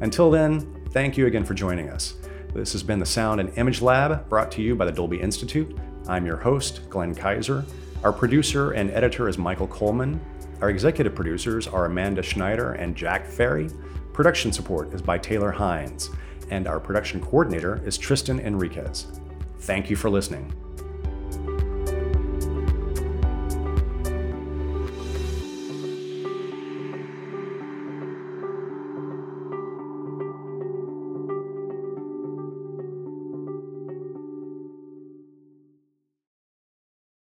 [0.00, 2.14] Until then, thank you again for joining us.
[2.54, 5.76] This has been the Sound and Image Lab brought to you by the Dolby Institute.
[6.06, 7.64] I'm your host, Glenn Kiser.
[8.04, 10.20] Our producer and editor is Michael Coleman.
[10.60, 13.68] Our executive producers are Amanda Schneider and Jack Ferry.
[14.12, 16.10] Production support is by Taylor Hines,
[16.50, 19.06] and our production coordinator is Tristan Enriquez.
[19.60, 20.52] Thank you for listening.